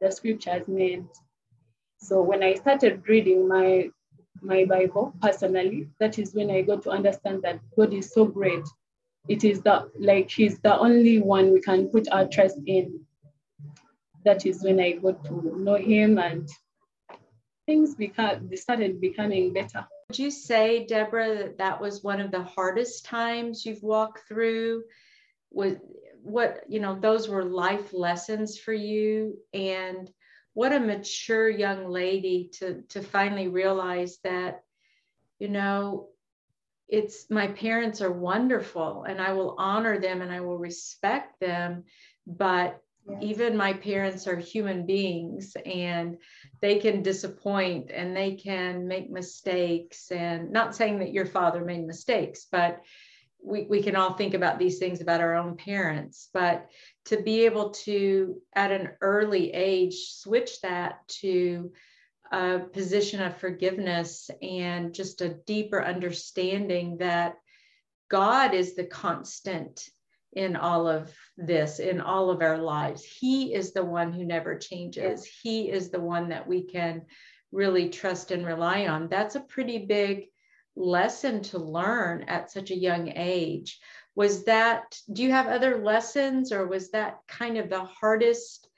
the 0.00 0.12
scriptures 0.12 0.66
meant. 0.68 1.08
So 1.98 2.22
when 2.22 2.42
I 2.42 2.54
started 2.54 3.02
reading 3.08 3.48
my, 3.48 3.90
my 4.40 4.64
Bible 4.64 5.14
personally, 5.20 5.88
that 6.00 6.18
is 6.18 6.34
when 6.34 6.50
I 6.50 6.62
got 6.62 6.82
to 6.84 6.90
understand 6.90 7.42
that 7.42 7.60
God 7.76 7.92
is 7.92 8.12
so 8.12 8.24
great. 8.24 8.64
It 9.28 9.42
is 9.42 9.62
the 9.62 9.90
like 9.98 10.30
He's 10.30 10.58
the 10.58 10.78
only 10.78 11.18
one 11.18 11.54
we 11.54 11.60
can 11.60 11.88
put 11.88 12.06
our 12.12 12.28
trust 12.28 12.58
in 12.66 13.04
that 14.24 14.46
is 14.46 14.62
when 14.62 14.80
I 14.80 14.92
got 14.92 15.24
to 15.26 15.58
know 15.58 15.76
him 15.76 16.18
and 16.18 16.48
things 17.66 17.94
they 17.96 18.56
started 18.56 19.00
becoming 19.00 19.52
better. 19.52 19.86
Would 20.08 20.18
you 20.18 20.30
say, 20.30 20.84
Deborah, 20.86 21.36
that 21.36 21.58
that 21.58 21.80
was 21.80 22.02
one 22.02 22.20
of 22.20 22.30
the 22.30 22.42
hardest 22.42 23.04
times 23.04 23.64
you've 23.64 23.82
walked 23.82 24.28
through? 24.28 24.84
Was 25.50 25.76
what 26.22 26.64
you 26.68 26.80
know 26.80 26.98
those 26.98 27.28
were 27.28 27.44
life 27.44 27.92
lessons 27.92 28.58
for 28.58 28.72
you, 28.72 29.38
and 29.52 30.10
what 30.52 30.72
a 30.72 30.80
mature 30.80 31.48
young 31.48 31.88
lady 31.88 32.50
to 32.54 32.82
to 32.90 33.02
finally 33.02 33.48
realize 33.48 34.18
that, 34.24 34.62
you 35.38 35.48
know, 35.48 36.08
it's 36.88 37.30
my 37.30 37.48
parents 37.48 38.00
are 38.00 38.12
wonderful 38.12 39.04
and 39.04 39.20
I 39.20 39.32
will 39.32 39.56
honor 39.58 39.98
them 39.98 40.22
and 40.22 40.30
I 40.32 40.40
will 40.40 40.58
respect 40.58 41.40
them. 41.40 41.84
But 42.26 42.80
even 43.20 43.56
my 43.56 43.72
parents 43.72 44.26
are 44.26 44.36
human 44.36 44.86
beings 44.86 45.56
and 45.66 46.16
they 46.60 46.78
can 46.78 47.02
disappoint 47.02 47.90
and 47.90 48.16
they 48.16 48.34
can 48.34 48.88
make 48.88 49.10
mistakes. 49.10 50.10
And 50.10 50.50
not 50.50 50.74
saying 50.74 50.98
that 51.00 51.12
your 51.12 51.26
father 51.26 51.64
made 51.64 51.86
mistakes, 51.86 52.46
but 52.50 52.80
we, 53.42 53.66
we 53.68 53.82
can 53.82 53.94
all 53.94 54.14
think 54.14 54.34
about 54.34 54.58
these 54.58 54.78
things 54.78 55.00
about 55.00 55.20
our 55.20 55.34
own 55.34 55.56
parents. 55.56 56.30
But 56.32 56.70
to 57.06 57.22
be 57.22 57.44
able 57.44 57.70
to, 57.70 58.40
at 58.54 58.72
an 58.72 58.90
early 59.00 59.52
age, 59.52 60.12
switch 60.14 60.60
that 60.62 61.06
to 61.20 61.72
a 62.32 62.58
position 62.58 63.20
of 63.20 63.36
forgiveness 63.36 64.30
and 64.40 64.94
just 64.94 65.20
a 65.20 65.36
deeper 65.46 65.84
understanding 65.84 66.96
that 66.98 67.34
God 68.08 68.54
is 68.54 68.74
the 68.74 68.84
constant 68.84 69.88
in 70.34 70.56
all 70.56 70.88
of 70.88 71.12
this, 71.36 71.78
in 71.78 72.00
all 72.00 72.30
of 72.30 72.42
our 72.42 72.58
lives. 72.58 73.04
He 73.04 73.54
is 73.54 73.72
the 73.72 73.84
one 73.84 74.12
who 74.12 74.24
never 74.24 74.58
changes. 74.58 75.24
He 75.42 75.70
is 75.70 75.90
the 75.90 76.00
one 76.00 76.28
that 76.30 76.46
we 76.46 76.64
can 76.64 77.02
really 77.52 77.88
trust 77.88 78.30
and 78.30 78.44
rely 78.44 78.86
on. 78.86 79.08
That's 79.08 79.36
a 79.36 79.40
pretty 79.40 79.86
big 79.86 80.26
lesson 80.76 81.42
to 81.42 81.58
learn 81.58 82.24
at 82.24 82.50
such 82.50 82.70
a 82.70 82.76
young 82.76 83.12
age. 83.14 83.78
Was 84.16 84.44
that, 84.44 84.98
do 85.12 85.22
you 85.22 85.30
have 85.30 85.46
other 85.46 85.82
lessons 85.82 86.52
or 86.52 86.66
was 86.66 86.90
that 86.90 87.18
kind 87.28 87.58
of 87.58 87.70
the 87.70 87.84
hardest 87.84 88.68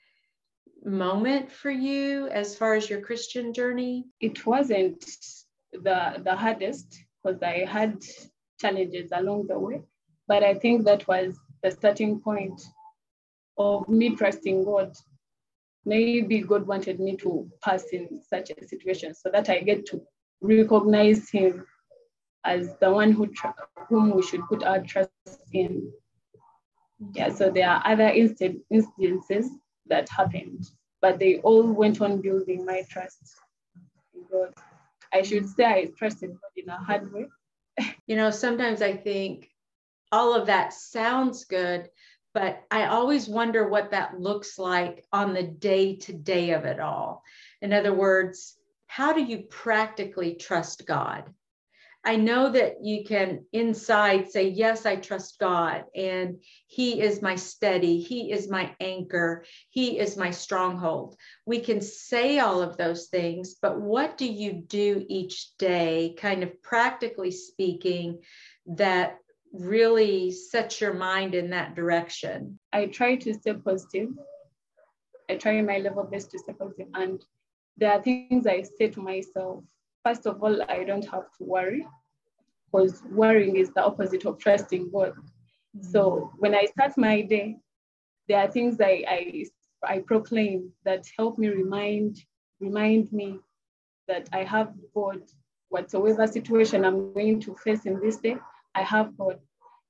moment 0.83 1.51
for 1.51 1.71
you 1.71 2.27
as 2.27 2.55
far 2.55 2.75
as 2.75 2.89
your 2.89 3.01
Christian 3.01 3.53
journey? 3.53 4.05
It 4.19 4.45
wasn't 4.45 5.03
the 5.73 6.21
the 6.23 6.35
hardest 6.35 6.99
because 7.23 7.41
I 7.43 7.65
had 7.65 8.01
challenges 8.59 9.11
along 9.11 9.47
the 9.47 9.59
way, 9.59 9.81
but 10.27 10.43
I 10.43 10.53
think 10.53 10.85
that 10.85 11.07
was 11.07 11.37
the 11.63 11.71
starting 11.71 12.19
point 12.19 12.61
of 13.57 13.87
me 13.87 14.15
trusting 14.15 14.63
God. 14.63 14.93
Maybe 15.85 16.41
God 16.41 16.67
wanted 16.67 16.99
me 16.99 17.15
to 17.17 17.49
pass 17.63 17.85
in 17.93 18.21
such 18.27 18.51
a 18.51 18.67
situation 18.67 19.13
so 19.13 19.29
that 19.31 19.49
I 19.49 19.59
get 19.61 19.85
to 19.87 20.01
recognize 20.41 21.29
Him 21.29 21.65
as 22.43 22.75
the 22.79 22.91
one 22.91 23.11
who 23.11 23.29
whom 23.89 24.15
we 24.15 24.21
should 24.21 24.45
put 24.47 24.63
our 24.63 24.81
trust 24.81 25.11
in. 25.53 25.91
Yeah, 27.13 27.29
so 27.29 27.49
there 27.49 27.69
are 27.69 27.81
other 27.85 28.07
inst- 28.07 28.57
instances 28.69 29.49
that 29.85 30.09
happened, 30.09 30.65
but 31.01 31.19
they 31.19 31.37
all 31.39 31.63
went 31.63 32.01
on 32.01 32.21
building 32.21 32.65
my 32.65 32.83
trust 32.89 33.35
in 34.13 34.23
God. 34.31 34.53
I 35.13 35.21
should 35.21 35.47
say 35.47 35.65
I 35.65 35.91
trusted 35.97 36.31
God 36.31 36.51
in 36.55 36.69
a 36.69 36.77
hard 36.77 37.11
way. 37.13 37.27
you 38.07 38.15
know, 38.15 38.31
sometimes 38.31 38.81
I 38.81 38.93
think 38.93 39.49
all 40.11 40.33
of 40.33 40.47
that 40.47 40.73
sounds 40.73 41.45
good, 41.45 41.89
but 42.33 42.63
I 42.69 42.85
always 42.85 43.27
wonder 43.27 43.67
what 43.67 43.91
that 43.91 44.19
looks 44.19 44.57
like 44.59 45.05
on 45.11 45.33
the 45.33 45.43
day 45.43 45.95
to 45.95 46.13
day 46.13 46.51
of 46.51 46.65
it 46.65 46.79
all. 46.79 47.23
In 47.61 47.73
other 47.73 47.93
words, 47.93 48.55
how 48.85 49.13
do 49.13 49.21
you 49.21 49.39
practically 49.49 50.35
trust 50.35 50.85
God? 50.85 51.33
I 52.05 52.15
know 52.15 52.49
that 52.51 52.85
you 52.85 53.03
can 53.03 53.43
inside 53.51 54.31
say, 54.31 54.47
Yes, 54.47 54.85
I 54.85 54.95
trust 54.95 55.39
God, 55.39 55.85
and 55.93 56.41
He 56.67 57.01
is 57.01 57.21
my 57.21 57.35
steady, 57.35 57.99
He 57.99 58.31
is 58.31 58.49
my 58.49 58.73
anchor, 58.79 59.43
He 59.71 59.99
is 59.99 60.15
my 60.15 60.31
stronghold. 60.31 61.17
We 61.45 61.59
can 61.59 61.81
say 61.81 62.39
all 62.39 62.61
of 62.61 62.77
those 62.77 63.07
things, 63.07 63.55
but 63.61 63.81
what 63.81 64.17
do 64.17 64.25
you 64.25 64.53
do 64.53 65.05
each 65.09 65.57
day, 65.57 66.15
kind 66.17 66.43
of 66.43 66.61
practically 66.61 67.31
speaking, 67.31 68.21
that 68.67 69.17
really 69.59 70.31
sets 70.31 70.81
your 70.81 70.93
mind 70.93 71.35
in 71.35 71.49
that 71.51 71.75
direction? 71.75 72.59
I 72.73 72.87
try 72.87 73.15
to 73.15 73.33
stay 73.33 73.53
positive. 73.53 74.09
I 75.29 75.35
try 75.35 75.61
my 75.61 75.77
level 75.77 76.03
best 76.03 76.31
to 76.31 76.39
stay 76.39 76.53
positive. 76.53 76.87
positive, 76.93 77.11
and 77.11 77.25
there 77.77 77.91
are 77.91 78.01
things 78.01 78.47
I 78.47 78.63
say 78.63 78.89
to 78.89 79.01
myself 79.01 79.63
first 80.07 80.25
of 80.25 80.41
all, 80.41 80.61
I 80.69 80.83
don't 80.85 81.09
have 81.09 81.27
to 81.37 81.43
worry 81.43 81.85
because 82.71 83.03
worrying 83.11 83.57
is 83.57 83.71
the 83.71 83.83
opposite 83.83 84.25
of 84.25 84.39
trusting 84.39 84.89
God. 84.91 85.13
So 85.81 86.01
mm-hmm. 86.01 86.37
when 86.39 86.55
I 86.55 86.65
start 86.65 86.97
my 86.97 87.21
day, 87.21 87.57
there 88.27 88.39
are 88.39 88.51
things 88.51 88.79
I, 88.79 89.03
I, 89.07 89.45
I 89.83 89.99
proclaim 89.99 90.71
that 90.85 91.05
help 91.17 91.37
me 91.37 91.49
remind, 91.49 92.19
remind 92.59 93.11
me 93.11 93.39
that 94.07 94.29
I 94.31 94.43
have 94.43 94.73
God. 94.95 95.21
Whatsoever 95.69 96.25
situation 96.27 96.85
I'm 96.85 97.13
going 97.13 97.41
to 97.41 97.53
face 97.55 97.85
in 97.85 97.99
this 97.99 98.17
day, 98.17 98.37
I 98.73 98.83
have 98.83 99.17
God. 99.17 99.39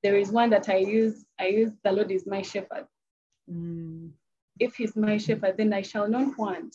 There 0.02 0.16
is 0.16 0.30
one 0.30 0.50
that 0.50 0.68
I 0.68 0.76
use, 0.76 1.24
I 1.38 1.48
use 1.48 1.72
the 1.82 1.92
Lord 1.92 2.10
is 2.10 2.26
my 2.26 2.42
shepherd. 2.42 2.86
Mm. 3.50 4.10
If 4.58 4.76
he's 4.76 4.96
my 4.96 5.18
shepherd, 5.18 5.56
then 5.56 5.72
I 5.72 5.82
shall 5.82 6.08
not 6.08 6.36
want. 6.38 6.74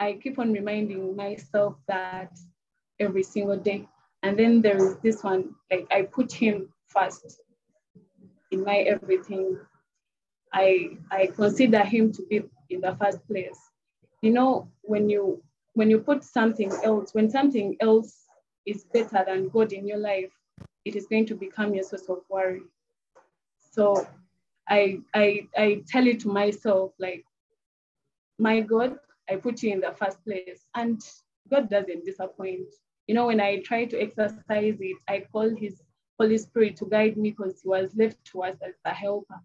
I 0.00 0.18
keep 0.22 0.38
on 0.38 0.52
reminding 0.52 1.16
myself 1.16 1.76
that 1.88 2.38
every 3.00 3.22
single 3.22 3.56
day. 3.56 3.88
And 4.22 4.38
then 4.38 4.62
there 4.62 4.76
is 4.76 4.96
this 4.98 5.22
one, 5.22 5.54
like 5.70 5.86
I 5.90 6.02
put 6.02 6.32
him 6.32 6.72
first 6.88 7.40
in 8.50 8.64
my 8.64 8.78
everything. 8.78 9.58
I 10.52 10.90
I 11.10 11.26
consider 11.26 11.84
him 11.84 12.12
to 12.12 12.22
be 12.26 12.42
in 12.70 12.80
the 12.80 12.96
first 13.00 13.26
place. 13.26 13.58
You 14.22 14.32
know, 14.32 14.70
when 14.82 15.08
you 15.08 15.42
when 15.74 15.90
you 15.90 15.98
put 15.98 16.24
something 16.24 16.72
else, 16.82 17.14
when 17.14 17.30
something 17.30 17.76
else 17.80 18.24
is 18.66 18.84
better 18.92 19.24
than 19.26 19.48
God 19.48 19.72
in 19.72 19.86
your 19.86 19.98
life, 19.98 20.32
it 20.88 20.96
is 20.96 21.06
going 21.06 21.26
to 21.26 21.34
become 21.34 21.74
your 21.74 21.84
source 21.84 22.08
of 22.08 22.18
worry. 22.28 22.62
So 23.72 24.06
I 24.68 25.00
I 25.14 25.46
I 25.56 25.82
tell 25.86 26.06
it 26.06 26.20
to 26.20 26.28
myself 26.28 26.92
like, 26.98 27.24
my 28.38 28.60
God, 28.60 28.98
I 29.30 29.36
put 29.36 29.62
you 29.62 29.72
in 29.72 29.80
the 29.80 29.92
first 29.92 30.24
place. 30.24 30.66
And 30.74 31.00
God 31.50 31.68
doesn't 31.70 32.04
disappoint. 32.04 32.68
You 33.06 33.14
know, 33.14 33.26
when 33.26 33.40
I 33.40 33.60
try 33.60 33.84
to 33.86 34.00
exercise 34.00 34.76
it, 34.80 34.96
I 35.08 35.24
call 35.32 35.54
his 35.54 35.82
Holy 36.18 36.38
Spirit 36.38 36.76
to 36.76 36.86
guide 36.86 37.16
me 37.16 37.30
because 37.30 37.60
he 37.62 37.68
was 37.68 37.94
left 37.96 38.22
to 38.32 38.42
us 38.42 38.56
as 38.66 38.74
a 38.84 38.94
helper. 38.94 39.40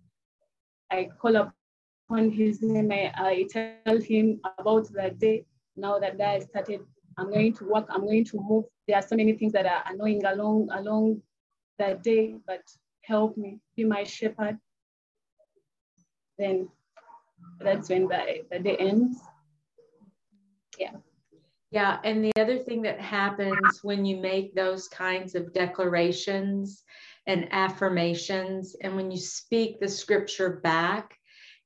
I 0.91 1.09
call 1.21 1.35
upon 1.35 2.29
his 2.29 2.61
name, 2.61 2.91
I, 2.91 3.11
I 3.15 3.47
tell 3.51 3.99
him 3.99 4.39
about 4.57 4.91
that 4.93 5.19
day. 5.19 5.45
Now 5.75 5.99
that 5.99 6.17
day 6.17 6.25
I 6.35 6.39
started, 6.39 6.81
I'm 7.17 7.31
going 7.31 7.53
to 7.53 7.65
work, 7.65 7.85
I'm 7.89 8.05
going 8.05 8.25
to 8.25 8.37
move. 8.37 8.65
There 8.87 8.97
are 8.97 9.01
so 9.01 9.15
many 9.15 9.33
things 9.33 9.53
that 9.53 9.65
are 9.65 9.83
annoying 9.87 10.25
along 10.25 10.69
along 10.71 11.21
that 11.79 12.03
day, 12.03 12.35
but 12.47 12.61
help 13.01 13.37
me, 13.37 13.59
be 13.75 13.83
my 13.83 14.03
shepherd. 14.03 14.57
Then 16.37 16.69
that's 17.59 17.89
when 17.89 18.07
the, 18.07 18.45
the 18.51 18.59
day 18.59 18.77
ends 18.77 19.19
yeah. 20.79 20.91
Yeah. 21.71 21.99
And 22.03 22.23
the 22.23 22.31
other 22.39 22.59
thing 22.59 22.81
that 22.83 22.99
happens 22.99 23.79
when 23.81 24.05
you 24.05 24.17
make 24.17 24.53
those 24.53 24.87
kinds 24.87 25.35
of 25.35 25.53
declarations 25.53 26.83
and 27.25 27.47
affirmations, 27.51 28.75
and 28.81 28.95
when 28.95 29.09
you 29.09 29.17
speak 29.17 29.79
the 29.79 29.87
scripture 29.87 30.59
back 30.63 31.17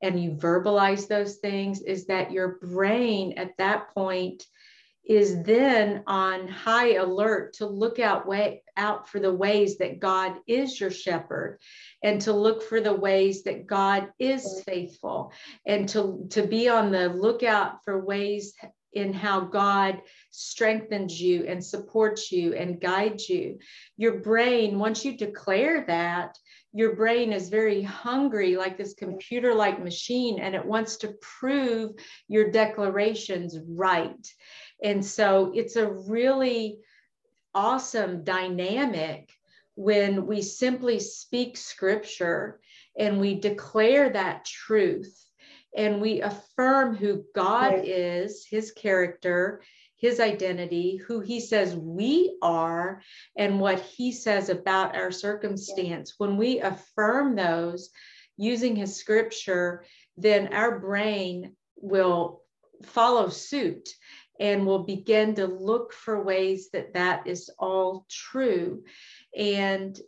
and 0.02 0.22
you 0.22 0.32
verbalize 0.32 1.08
those 1.08 1.38
things, 1.38 1.82
is 1.82 2.06
that 2.06 2.32
your 2.32 2.60
brain 2.62 3.34
at 3.38 3.58
that 3.58 3.94
point 3.94 4.44
is 5.08 5.42
then 5.44 6.04
on 6.06 6.48
high 6.48 6.96
alert 6.96 7.54
to 7.54 7.66
look 7.66 7.98
out 7.98 8.28
way 8.28 8.64
out 8.76 9.08
for 9.08 9.20
the 9.20 9.34
ways 9.34 9.78
that 9.78 10.00
God 10.00 10.34
is 10.48 10.80
your 10.80 10.92
shepherd 10.92 11.60
and 12.04 12.22
to 12.22 12.34
look 12.34 12.62
for 12.62 12.82
the 12.82 12.94
ways 12.94 13.44
that 13.44 13.66
God 13.66 14.10
is 14.20 14.62
faithful 14.66 15.32
and 15.66 15.88
to 15.90 16.28
to 16.32 16.46
be 16.46 16.68
on 16.70 16.92
the 16.92 17.10
lookout 17.10 17.84
for 17.84 18.04
ways 18.04 18.54
in 18.94 19.14
how 19.14 19.42
God 19.42 20.02
strengthens 20.32 21.22
you 21.22 21.46
and 21.46 21.64
supports 21.64 22.32
you 22.32 22.54
and 22.56 22.82
guides 22.82 23.30
you. 23.30 23.60
Your 23.96 24.20
brain, 24.20 24.80
once 24.80 25.06
you 25.06 25.16
declare 25.16 25.86
that, 25.88 26.38
your 26.74 26.96
brain 26.96 27.34
is 27.34 27.50
very 27.50 27.82
hungry, 27.82 28.56
like 28.56 28.78
this 28.78 28.94
computer 28.94 29.54
like 29.54 29.84
machine, 29.84 30.40
and 30.40 30.54
it 30.54 30.66
wants 30.66 30.98
to 30.98 31.16
prove 31.22 31.92
your 32.28 32.52
declarations 32.52 33.58
right. 33.68 34.28
And 34.84 35.04
so 35.04 35.52
it's 35.56 35.76
a 35.76 35.90
really 35.90 36.80
awesome 37.54 38.24
dynamic 38.24 39.32
when 39.76 40.26
we 40.26 40.42
simply 40.42 41.00
speak 41.00 41.58
scripture 41.58 42.60
and 42.98 43.20
we 43.20 43.36
declare 43.36 44.10
that 44.10 44.46
truth 44.46 45.24
and 45.76 46.02
we 46.02 46.22
affirm 46.22 46.96
who 46.96 47.24
God 47.36 47.74
right. 47.74 47.88
is, 47.88 48.46
his 48.50 48.72
character, 48.72 49.62
his 49.98 50.20
identity, 50.20 50.98
who 50.98 51.20
he 51.20 51.40
says 51.40 51.76
we 51.76 52.38
are, 52.42 53.02
and 53.36 53.60
what 53.60 53.80
he 53.80 54.12
says 54.12 54.50
about 54.50 54.96
our 54.96 55.12
circumstance. 55.12 56.16
Yeah. 56.20 56.28
When 56.28 56.38
we 56.38 56.60
affirm 56.60 57.36
those 57.36 57.90
using 58.38 58.76
his 58.76 58.96
scripture, 58.96 59.86
then 60.16 60.54
our 60.54 60.80
brain 60.80 61.56
will 61.76 62.42
follow 62.84 63.30
suit 63.30 63.90
and 64.39 64.65
we'll 64.65 64.84
begin 64.84 65.36
to 65.36 65.48
look 65.48 65.94
for 65.94 66.24
ways 66.24 66.70
that 66.72 66.94
that 66.94 67.27
is 67.27 67.50
all 67.58 68.06
true. 68.10 68.84
And 69.36 70.00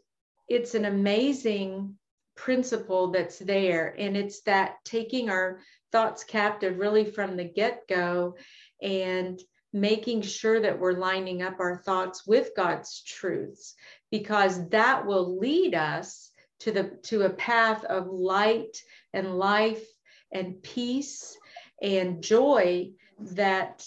it's 0.48 0.76
an 0.76 0.86
amazing 0.86 1.96
principle 2.36 3.12
that's 3.12 3.40
there. 3.40 3.96
And 3.98 4.16
it's 4.16 4.42
that 4.42 4.76
taking 4.86 5.30
our 5.30 5.60
thoughts 5.92 6.24
captive 6.24 6.78
really 6.78 7.06
from 7.06 7.36
the 7.36 7.44
get 7.44 7.88
go 7.88 8.36
and 8.82 9.40
making 9.74 10.22
sure 10.22 10.60
that 10.60 10.80
we're 10.80 10.94
lining 10.94 11.42
up 11.42 11.60
our 11.60 11.78
thoughts 11.78 12.26
with 12.26 12.52
God's 12.56 13.04
truths 13.04 13.76
because 14.10 14.68
that 14.70 15.06
will 15.06 15.38
lead 15.40 15.76
us 15.76 16.32
to 16.62 16.72
the 16.72 16.98
to 17.04 17.24
a 17.24 17.30
path 17.30 17.84
of 17.86 18.08
light 18.08 18.82
and 19.14 19.38
life 19.38 19.86
and 20.32 20.62
peace 20.62 21.38
and 21.82 22.24
joy 22.24 22.92
that 23.20 23.86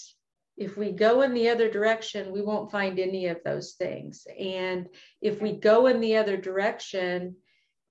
if 0.57 0.77
we 0.77 0.91
go 0.91 1.21
in 1.21 1.33
the 1.33 1.49
other 1.49 1.69
direction 1.69 2.31
we 2.31 2.41
won't 2.41 2.71
find 2.71 2.99
any 2.99 3.27
of 3.27 3.37
those 3.43 3.73
things 3.73 4.27
and 4.39 4.87
if 5.21 5.41
we 5.41 5.53
go 5.53 5.87
in 5.87 5.99
the 5.99 6.17
other 6.17 6.37
direction 6.37 7.35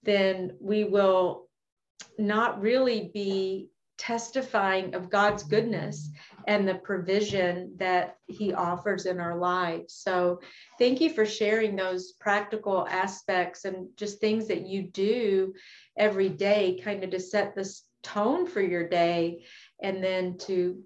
then 0.04 0.56
we 0.60 0.84
will 0.84 1.48
not 2.18 2.60
really 2.60 3.10
be 3.12 3.68
testifying 4.02 4.96
of 4.96 5.10
God's 5.10 5.44
goodness 5.44 6.10
and 6.48 6.66
the 6.66 6.74
provision 6.74 7.74
that 7.76 8.16
He 8.26 8.52
offers 8.52 9.06
in 9.06 9.20
our 9.20 9.38
lives. 9.38 9.94
So, 9.94 10.40
thank 10.76 11.00
you 11.00 11.10
for 11.10 11.24
sharing 11.24 11.76
those 11.76 12.12
practical 12.18 12.86
aspects 12.88 13.64
and 13.64 13.88
just 13.96 14.20
things 14.20 14.48
that 14.48 14.66
you 14.66 14.82
do 14.82 15.54
every 15.96 16.28
day, 16.28 16.80
kind 16.82 17.04
of 17.04 17.10
to 17.10 17.20
set 17.20 17.54
this 17.54 17.84
tone 18.02 18.46
for 18.46 18.60
your 18.60 18.88
day 18.88 19.44
and 19.80 20.02
then 20.02 20.36
to 20.36 20.82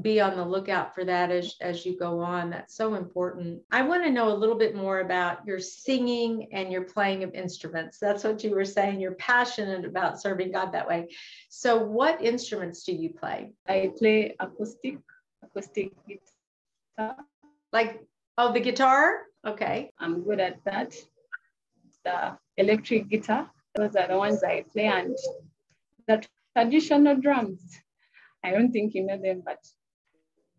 be 0.00 0.20
on 0.20 0.36
the 0.36 0.44
lookout 0.44 0.94
for 0.94 1.04
that 1.04 1.30
as, 1.30 1.56
as 1.60 1.84
you 1.84 1.98
go 1.98 2.20
on. 2.20 2.50
That's 2.50 2.76
so 2.76 2.94
important. 2.94 3.60
I 3.70 3.82
want 3.82 4.04
to 4.04 4.10
know 4.10 4.32
a 4.32 4.34
little 4.34 4.54
bit 4.54 4.74
more 4.74 5.00
about 5.00 5.46
your 5.46 5.58
singing 5.58 6.48
and 6.52 6.72
your 6.72 6.82
playing 6.82 7.22
of 7.24 7.34
instruments. 7.34 7.98
That's 7.98 8.24
what 8.24 8.42
you 8.44 8.50
were 8.50 8.64
saying. 8.64 9.00
You're 9.00 9.14
passionate 9.14 9.84
about 9.84 10.20
serving 10.20 10.52
God 10.52 10.72
that 10.72 10.88
way. 10.88 11.08
So, 11.48 11.82
what 11.82 12.22
instruments 12.22 12.84
do 12.84 12.92
you 12.92 13.10
play? 13.10 13.52
I 13.66 13.92
play 13.98 14.36
acoustic, 14.40 14.98
acoustic 15.42 15.92
guitar. 16.06 17.16
Like, 17.72 18.00
oh, 18.38 18.52
the 18.52 18.60
guitar? 18.60 19.22
Okay. 19.46 19.90
I'm 19.98 20.22
good 20.22 20.40
at 20.40 20.64
that. 20.64 20.94
The 22.04 22.36
electric 22.56 23.08
guitar, 23.08 23.50
those 23.74 23.96
are 23.96 24.08
the 24.08 24.18
ones 24.18 24.44
I 24.44 24.64
play, 24.72 24.84
and 24.84 25.16
the 26.06 26.22
traditional 26.54 27.16
drums. 27.16 27.80
I 28.44 28.50
don't 28.50 28.70
think 28.70 28.94
you 28.94 29.04
know 29.06 29.16
them, 29.16 29.42
but 29.44 29.58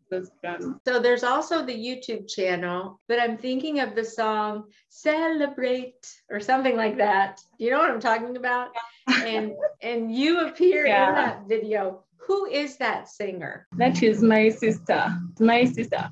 those 0.09 0.31
drums. 0.41 0.65
So 0.87 0.99
there's 0.99 1.23
also 1.23 1.65
the 1.65 1.73
YouTube 1.73 2.27
channel, 2.27 2.99
but 3.07 3.19
I'm 3.19 3.37
thinking 3.37 3.79
of 3.79 3.95
the 3.95 4.03
song 4.03 4.65
Celebrate 4.89 6.07
or 6.29 6.39
something 6.39 6.75
like 6.75 6.97
that. 6.97 7.39
Do 7.57 7.65
you 7.65 7.71
know 7.71 7.79
what 7.79 7.91
I'm 7.91 7.99
talking 7.99 8.37
about? 8.37 8.69
and 9.07 9.53
and 9.81 10.13
you 10.13 10.47
appear 10.47 10.85
yeah. 10.85 11.09
in 11.09 11.15
that 11.15 11.47
video. 11.47 12.03
Who 12.27 12.45
is 12.47 12.77
that 12.77 13.07
singer? 13.07 13.67
That 13.77 14.01
is 14.01 14.21
my 14.21 14.49
sister. 14.49 15.15
My 15.39 15.65
sister. 15.65 16.11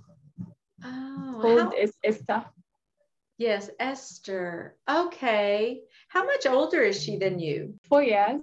Oh, 0.84 1.40
called 1.42 1.74
how- 1.74 1.90
Esther. 2.04 2.46
Yes, 3.40 3.70
Esther. 3.80 4.76
Okay. 4.88 5.82
How 6.08 6.24
much 6.24 6.46
older 6.46 6.82
is 6.82 7.02
she 7.02 7.18
than 7.18 7.40
you? 7.40 7.74
Four 7.90 8.04
years. 8.04 8.42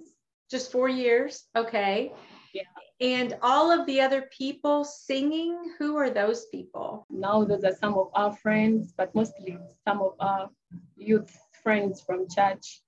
Just 0.50 0.72
four 0.72 0.88
years. 0.88 1.44
Okay. 1.54 2.12
Yeah. 2.52 2.62
And 3.00 3.38
all 3.40 3.70
of 3.70 3.86
the 3.86 4.00
other 4.02 4.28
people 4.36 4.84
singing, 4.84 5.56
who 5.78 5.96
are 5.96 6.10
those 6.10 6.46
people? 6.46 7.06
Now 7.08 7.44
those 7.44 7.64
are 7.64 7.74
some 7.74 7.94
of 7.94 8.08
our 8.14 8.36
friends, 8.36 8.92
but 8.94 9.14
mostly 9.14 9.56
some 9.88 10.02
of 10.02 10.12
our 10.20 10.50
youth 10.96 11.34
friends 11.62 12.02
from 12.02 12.28
church. 12.28 12.82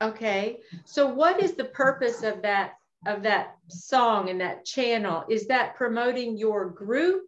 Okay. 0.00 0.60
So 0.84 1.06
what 1.06 1.42
is 1.42 1.54
the 1.54 1.64
purpose 1.64 2.22
of 2.22 2.42
that 2.42 2.74
of 3.06 3.22
that 3.22 3.56
song 3.68 4.28
and 4.28 4.40
that 4.40 4.64
channel? 4.64 5.24
Is 5.28 5.48
that 5.48 5.74
promoting 5.74 6.36
your 6.36 6.68
group 6.68 7.22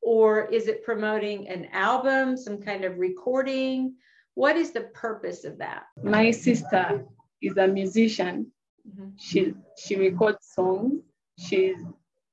or 0.00 0.44
is 0.46 0.68
it 0.68 0.84
promoting 0.84 1.48
an 1.48 1.66
album, 1.72 2.36
some 2.36 2.60
kind 2.60 2.84
of 2.84 2.98
recording? 2.98 3.94
What 4.34 4.56
is 4.56 4.70
the 4.70 4.82
purpose 4.82 5.44
of 5.44 5.58
that? 5.58 5.84
My 6.02 6.30
sister 6.30 7.04
is 7.40 7.56
a 7.56 7.66
musician. 7.66 8.52
Mm-hmm. 8.88 9.08
She 9.16 9.54
she 9.76 9.96
records 9.96 10.46
songs 10.54 11.02
she's 11.38 11.76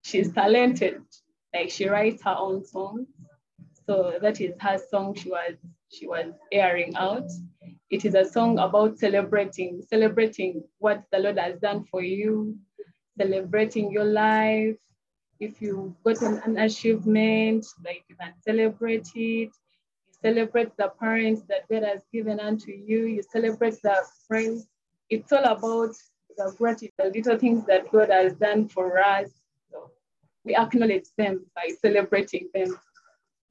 she's 0.03 0.31
talented. 0.33 1.01
Like 1.53 1.69
she 1.69 1.87
writes 1.87 2.23
her 2.23 2.35
own 2.37 2.63
songs. 2.65 3.07
So 3.85 4.17
that 4.21 4.39
is 4.39 4.53
her 4.59 4.79
song 4.89 5.15
she 5.15 5.29
was 5.29 5.55
she 5.89 6.07
was 6.07 6.33
airing 6.51 6.95
out. 6.95 7.29
It 7.89 8.05
is 8.05 8.15
a 8.15 8.23
song 8.23 8.57
about 8.57 8.97
celebrating, 8.97 9.81
celebrating 9.81 10.63
what 10.79 11.03
the 11.11 11.19
Lord 11.19 11.37
has 11.37 11.59
done 11.59 11.83
for 11.91 12.01
you, 12.01 12.57
celebrating 13.19 13.91
your 13.91 14.05
life. 14.05 14.77
If 15.41 15.61
you 15.61 15.95
got 16.05 16.21
an, 16.21 16.41
an 16.45 16.57
achievement, 16.57 17.65
like 17.83 18.03
you 18.07 18.15
can 18.15 18.33
celebrate 18.45 19.07
it. 19.15 19.49
You 19.49 19.51
celebrate 20.21 20.77
the 20.77 20.93
parents 20.99 21.41
that 21.49 21.67
God 21.69 21.83
has 21.83 22.01
given 22.13 22.39
unto 22.39 22.71
you. 22.71 23.07
You 23.07 23.23
celebrate 23.23 23.81
the 23.81 23.97
friends. 24.27 24.67
It's 25.09 25.33
all 25.33 25.43
about 25.43 25.93
gratitude, 26.49 26.91
the 26.97 27.05
little 27.05 27.37
things 27.37 27.65
that 27.65 27.91
God 27.91 28.09
has 28.09 28.33
done 28.33 28.67
for 28.67 28.99
us. 28.99 29.29
So 29.71 29.91
we 30.43 30.55
acknowledge 30.55 31.07
them 31.17 31.45
by 31.55 31.69
celebrating 31.81 32.49
them. 32.53 32.77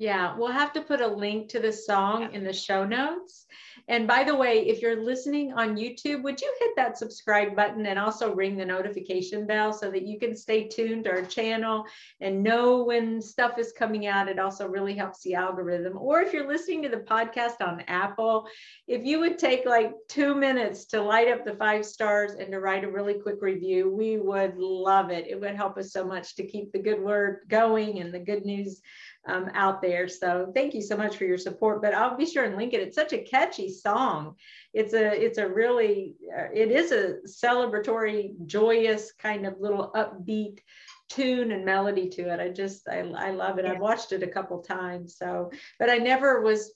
Yeah, 0.01 0.35
we'll 0.35 0.51
have 0.51 0.73
to 0.73 0.81
put 0.81 1.03
a 1.03 1.07
link 1.07 1.51
to 1.51 1.61
the 1.61 1.71
song 1.71 2.33
in 2.33 2.43
the 2.43 2.55
show 2.55 2.87
notes. 2.87 3.45
And 3.87 4.09
by 4.09 4.25
the 4.25 4.35
way, 4.35 4.67
if 4.67 4.81
you're 4.81 5.05
listening 5.05 5.53
on 5.53 5.77
YouTube, 5.77 6.23
would 6.23 6.41
you 6.41 6.51
hit 6.59 6.71
that 6.77 6.97
subscribe 6.97 7.55
button 7.55 7.85
and 7.85 7.99
also 7.99 8.35
ring 8.35 8.57
the 8.57 8.65
notification 8.65 9.47
bell 9.47 9.75
so 9.75 9.91
that 9.91 10.07
you 10.07 10.19
can 10.19 10.35
stay 10.35 10.67
tuned 10.69 11.05
to 11.05 11.11
our 11.11 11.23
channel 11.23 11.85
and 12.23 12.43
know 12.43 12.83
when 12.83 13.21
stuff 13.21 13.59
is 13.59 13.73
coming 13.73 14.07
out? 14.07 14.29
It 14.29 14.39
also 14.39 14.67
really 14.67 14.95
helps 14.95 15.21
the 15.23 15.35
algorithm. 15.35 15.99
Or 15.99 16.23
if 16.23 16.33
you're 16.33 16.49
listening 16.49 16.83
to 16.85 16.89
the 16.89 16.99
podcast 16.99 17.61
on 17.61 17.83
Apple, 17.87 18.49
if 18.89 19.05
you 19.05 19.21
would 19.21 19.39
take 19.39 19.67
like 19.67 19.93
two 20.09 20.35
minutes 20.35 20.87
to 20.87 21.03
light 21.03 21.29
up 21.29 21.45
the 21.45 21.57
five 21.57 21.85
stars 21.85 22.33
and 22.33 22.51
to 22.53 22.61
write 22.61 22.85
a 22.85 22.91
really 22.91 23.15
quick 23.21 23.43
review, 23.43 23.91
we 23.91 24.17
would 24.17 24.57
love 24.57 25.11
it. 25.11 25.27
It 25.29 25.39
would 25.39 25.57
help 25.57 25.77
us 25.77 25.93
so 25.93 26.07
much 26.07 26.37
to 26.37 26.47
keep 26.47 26.73
the 26.73 26.79
good 26.79 27.03
word 27.03 27.41
going 27.49 28.01
and 28.01 28.15
the 28.15 28.19
good 28.19 28.47
news 28.47 28.81
um, 29.27 29.51
out 29.55 29.83
there. 29.83 30.09
So 30.09 30.51
thank 30.55 30.75
you 30.75 30.83
so 30.83 30.97
much 30.97 31.17
for 31.17 31.25
your 31.25 31.39
support. 31.39 31.83
But 31.83 31.95
I'll 31.95 32.17
be 32.17 32.27
sure 32.27 32.45
and 32.45 32.57
link 32.57 32.73
it. 32.73 32.81
It's 32.81 32.97
such 32.97 33.13
a 33.13 33.23
catchy 33.23 33.73
song. 33.73 34.37
It's 34.73 34.95
a 34.95 35.13
it's 35.13 35.39
a 35.39 35.49
really 35.49 36.15
uh, 36.37 36.49
it 36.55 36.71
is 36.71 36.93
a 36.93 37.17
celebratory, 37.27 38.33
joyous 38.47 39.13
kind 39.13 39.47
of 39.47 39.61
little 39.61 39.93
upbeat 39.95 40.61
tune 41.09 41.51
and 41.51 41.65
melody 41.65 42.09
to 42.09 42.33
it. 42.33 42.41
I 42.41 42.49
just 42.49 42.89
I, 42.89 43.01
I 43.01 43.31
love 43.33 43.59
it. 43.59 43.65
I've 43.65 43.81
watched 43.81 44.13
it 44.13 44.23
a 44.23 44.29
couple 44.29 44.63
times. 44.63 45.17
So, 45.17 45.51
but 45.79 45.91
I 45.91 45.97
never 45.97 46.41
was 46.41 46.73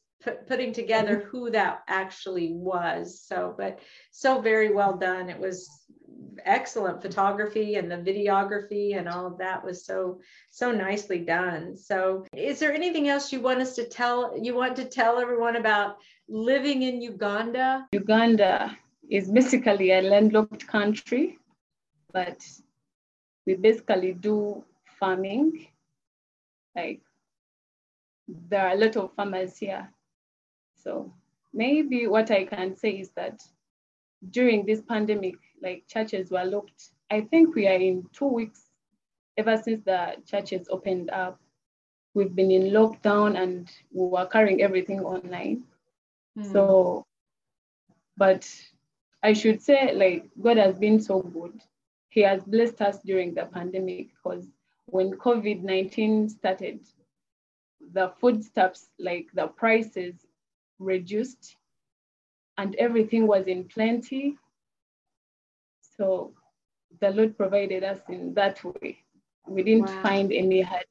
putting 0.46 0.72
together 0.72 1.16
mm-hmm. 1.16 1.28
who 1.28 1.50
that 1.50 1.80
actually 1.88 2.52
was. 2.52 3.22
So, 3.22 3.54
but 3.57 3.78
so 4.11 4.40
very 4.40 4.72
well 4.72 4.96
done. 4.96 5.28
It 5.28 5.38
was 5.38 5.68
excellent 6.44 7.03
photography 7.03 7.77
and 7.77 7.90
the 7.90 7.97
videography 7.97 8.97
and 8.99 9.09
all 9.09 9.27
of 9.27 9.38
that 9.38 9.64
was 9.64 9.85
so 9.85 10.20
so 10.51 10.70
nicely 10.70 11.18
done. 11.18 11.77
So 11.77 12.27
is 12.35 12.59
there 12.59 12.73
anything 12.73 13.09
else 13.09 13.33
you 13.33 13.40
want 13.40 13.61
us 13.61 13.75
to 13.77 13.85
tell 13.85 14.37
you 14.40 14.55
want 14.55 14.77
to 14.77 14.85
tell 14.85 15.18
everyone 15.18 15.57
about 15.57 15.99
living 16.29 16.83
in 16.83 17.01
uganda? 17.01 17.87
Uganda 17.92 18.77
is 19.11 19.31
basically 19.31 19.92
a 19.92 20.03
landlocked 20.03 20.66
country 20.66 21.38
but 22.12 22.40
we 23.47 23.55
basically 23.55 24.12
do 24.12 24.64
farming. 24.99 25.66
Like 26.75 27.03
there 28.29 28.66
are 28.66 28.73
a 28.73 28.77
lot 28.77 28.97
of 28.97 29.12
farmers 29.14 29.59
here. 29.59 29.90
So 30.77 31.12
maybe 31.55 32.07
what 32.07 32.31
i 32.31 32.44
can 32.44 32.77
say 32.77 32.90
is 32.90 33.11
that 33.11 33.40
during 34.31 34.66
this 34.66 34.83
pandemic 34.83 35.37
like 35.64 35.88
churches 35.88 36.31
were 36.31 36.44
locked. 36.44 36.90
I 37.11 37.22
think 37.22 37.55
we 37.55 37.66
are 37.66 37.72
in 37.72 38.07
two 38.12 38.27
weeks 38.27 38.61
ever 39.37 39.57
since 39.57 39.83
the 39.85 40.16
churches 40.27 40.68
opened 40.70 41.11
up. 41.11 41.40
We've 42.14 42.35
been 42.35 42.50
in 42.50 42.72
lockdown 42.72 43.40
and 43.42 43.68
we 43.90 44.07
were 44.07 44.27
carrying 44.27 44.62
everything 44.62 45.00
online. 45.00 45.64
Mm. 46.38 46.53
So, 46.53 47.05
but 48.16 48.48
I 49.22 49.33
should 49.33 49.62
say, 49.62 49.94
like, 49.94 50.31
God 50.40 50.59
has 50.59 50.79
been 50.79 51.00
so 51.00 51.20
good. 51.22 51.61
He 52.11 52.20
has 52.20 52.42
blessed 52.44 52.81
us 52.81 52.98
during 53.05 53.35
the 53.35 53.46
pandemic 53.46 54.11
because 54.14 54.46
when 54.87 55.12
COVID 55.14 55.62
19 55.62 56.29
started, 56.29 56.81
the 57.92 58.12
foodstuffs, 58.20 58.90
like 58.98 59.27
the 59.35 59.48
prices 59.48 60.14
reduced 60.79 61.57
and 62.59 62.74
everything 62.77 63.27
was 63.27 63.46
in 63.46 63.64
plenty. 63.64 64.37
So 65.96 66.33
the 67.00 67.11
Lord 67.11 67.37
provided 67.37 67.85
us 67.85 68.00
in 68.09 68.35
that 68.35 68.62
way. 68.64 68.98
We 69.46 69.62
didn't 69.62 69.88
wow. 69.88 70.02
find 70.02 70.33
any 70.33 70.62
hard 70.62 70.85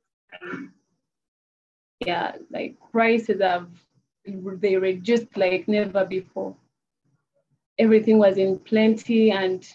yeah, 2.06 2.36
like 2.50 2.76
prices 2.92 3.42
have 3.42 3.70
they 4.26 4.76
reduced 4.76 5.36
like 5.38 5.68
never 5.68 6.06
before. 6.06 6.56
Everything 7.78 8.18
was 8.18 8.38
in 8.38 8.60
plenty 8.60 9.32
and 9.32 9.68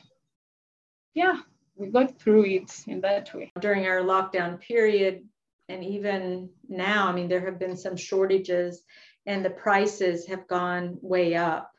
yeah, 1.14 1.40
we 1.76 1.88
got 1.88 2.18
through 2.18 2.44
it 2.44 2.84
in 2.86 3.00
that 3.00 3.34
way. 3.34 3.52
During 3.60 3.86
our 3.86 4.00
lockdown 4.00 4.60
period, 4.60 5.24
and 5.68 5.84
even 5.84 6.48
now, 6.68 7.08
I 7.08 7.12
mean, 7.12 7.28
there 7.28 7.44
have 7.44 7.58
been 7.58 7.76
some 7.76 7.96
shortages 7.96 8.82
and 9.26 9.44
the 9.44 9.50
prices 9.50 10.26
have 10.26 10.48
gone 10.48 10.98
way 11.02 11.34
up. 11.34 11.72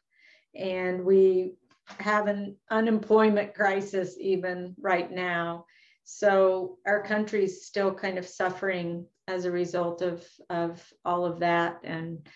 And 0.55 1.03
we 1.03 1.53
have 1.99 2.27
an 2.27 2.55
unemployment 2.69 3.53
crisis 3.53 4.15
even 4.19 4.75
right 4.79 5.11
now. 5.11 5.65
So 6.03 6.77
our 6.85 7.03
country's 7.03 7.65
still 7.65 7.93
kind 7.93 8.17
of 8.17 8.27
suffering 8.27 9.05
as 9.27 9.45
a 9.45 9.51
result 9.51 10.01
of, 10.01 10.25
of 10.49 10.83
all 11.05 11.25
of 11.25 11.39
that. 11.39 11.81
And 11.83 12.27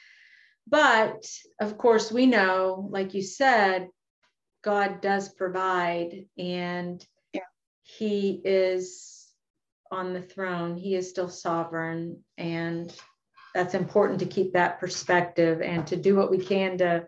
but 0.68 1.26
of 1.60 1.78
course, 1.78 2.12
we 2.12 2.26
know, 2.26 2.88
like 2.90 3.14
you 3.14 3.22
said, 3.22 3.90
God 4.64 5.02
does 5.02 5.30
provide 5.30 6.26
and 6.38 7.06
yeah. 7.34 7.42
He 7.84 8.42
is 8.46 9.28
on 9.92 10.14
the 10.14 10.22
throne. 10.22 10.78
He 10.78 10.96
is 10.96 11.10
still 11.10 11.30
sovereign. 11.30 12.24
And 12.38 12.94
that's 13.54 13.76
important 13.76 14.20
to 14.20 14.26
keep 14.26 14.54
that 14.54 14.80
perspective 14.80 15.62
and 15.62 15.86
to 15.88 15.96
do 15.96 16.16
what 16.16 16.32
we 16.32 16.40
can 16.40 16.78
to 16.80 17.06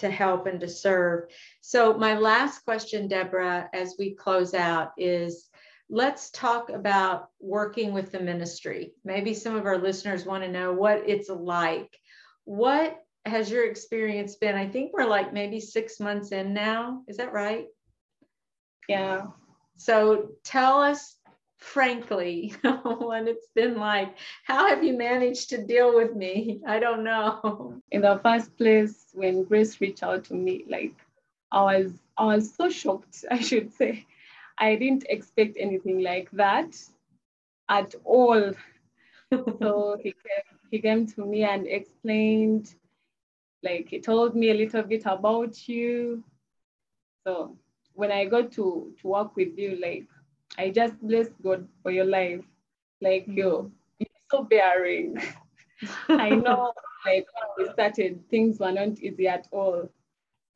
to 0.00 0.10
help 0.10 0.46
and 0.46 0.60
to 0.60 0.68
serve. 0.68 1.30
So 1.60 1.94
my 1.94 2.18
last 2.18 2.64
question, 2.64 3.08
Deborah, 3.08 3.68
as 3.72 3.94
we 3.98 4.14
close 4.14 4.54
out 4.54 4.92
is 4.98 5.48
let's 5.88 6.30
talk 6.30 6.70
about 6.70 7.28
working 7.40 7.92
with 7.92 8.12
the 8.12 8.20
ministry. 8.20 8.92
Maybe 9.04 9.34
some 9.34 9.56
of 9.56 9.66
our 9.66 9.78
listeners 9.78 10.24
want 10.24 10.44
to 10.44 10.50
know 10.50 10.72
what 10.72 11.02
it's 11.06 11.28
like. 11.28 11.98
What 12.44 12.96
has 13.26 13.50
your 13.50 13.64
experience 13.68 14.36
been? 14.36 14.54
I 14.54 14.68
think 14.68 14.92
we're 14.92 15.04
like 15.04 15.32
maybe 15.32 15.60
six 15.60 16.00
months 16.00 16.32
in 16.32 16.54
now. 16.54 17.02
Is 17.08 17.16
that 17.18 17.32
right? 17.32 17.66
Yeah. 18.88 19.26
So 19.76 20.30
tell 20.44 20.80
us 20.82 21.16
frankly 21.60 22.54
what 22.62 23.28
it's 23.28 23.48
been 23.54 23.76
like. 23.76 24.16
How 24.44 24.68
have 24.68 24.82
you 24.82 24.96
managed 24.96 25.50
to 25.50 25.64
deal 25.64 25.94
with 25.94 26.14
me? 26.14 26.60
I 26.66 26.78
don't 26.80 27.04
know. 27.04 27.80
In 27.92 28.02
the 28.02 28.18
first 28.22 28.56
place, 28.56 29.06
when 29.14 29.44
Grace 29.44 29.80
reached 29.80 30.02
out 30.02 30.24
to 30.24 30.34
me, 30.34 30.64
like 30.68 30.94
I 31.52 31.62
was 31.62 31.92
I 32.16 32.24
was 32.36 32.52
so 32.54 32.68
shocked, 32.68 33.24
I 33.30 33.40
should 33.40 33.72
say. 33.72 34.06
I 34.58 34.74
didn't 34.76 35.06
expect 35.08 35.56
anything 35.58 36.02
like 36.02 36.30
that 36.32 36.76
at 37.68 37.94
all. 38.04 38.52
so 39.32 39.96
he 40.02 40.12
came, 40.12 40.58
he 40.70 40.78
came 40.80 41.06
to 41.06 41.24
me 41.24 41.44
and 41.44 41.66
explained, 41.66 42.74
like 43.62 43.88
he 43.88 44.00
told 44.00 44.34
me 44.34 44.50
a 44.50 44.54
little 44.54 44.82
bit 44.82 45.02
about 45.06 45.68
you. 45.68 46.22
So 47.26 47.56
when 47.94 48.10
I 48.10 48.24
got 48.24 48.52
to 48.52 48.92
to 49.00 49.08
work 49.08 49.36
with 49.36 49.56
you, 49.58 49.78
like 49.80 50.06
I 50.60 50.68
just 50.68 51.00
bless 51.00 51.28
God 51.42 51.66
for 51.82 51.90
your 51.90 52.04
life. 52.04 52.44
Like 53.00 53.24
you, 53.26 53.50
hmm. 53.50 53.68
you're 53.98 54.24
so 54.30 54.42
bearing. 54.44 55.16
I 56.10 56.30
know, 56.30 56.74
like 57.06 57.26
when 57.34 57.66
we 57.66 57.72
started, 57.72 58.28
things 58.28 58.60
were 58.60 58.70
not 58.70 58.98
easy 58.98 59.26
at 59.26 59.48
all, 59.52 59.88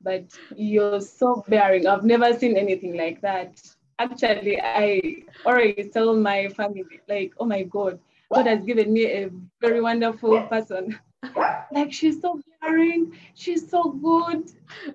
but 0.03 0.25
you're 0.55 1.01
so 1.01 1.43
bearing. 1.49 1.87
I've 1.87 2.05
never 2.05 2.38
seen 2.38 2.59
anything 2.59 2.99
like 2.99 3.23
that. 3.23 3.59
Actually, 3.99 4.61
I 4.61 5.23
already 5.47 5.88
tell 5.88 6.14
my 6.14 6.49
family, 6.49 7.01
like, 7.09 7.33
oh 7.38 7.47
my 7.47 7.62
God, 7.62 7.99
God 8.31 8.47
has 8.47 8.62
given 8.62 8.93
me 8.93 9.07
a 9.07 9.31
very 9.62 9.81
wonderful 9.81 10.43
person. 10.43 10.99
Like 11.73 11.90
she's 11.90 12.21
so 12.21 12.38
bearing, 12.61 13.17
she's 13.35 13.71
so 13.71 13.85
good. 13.85 14.53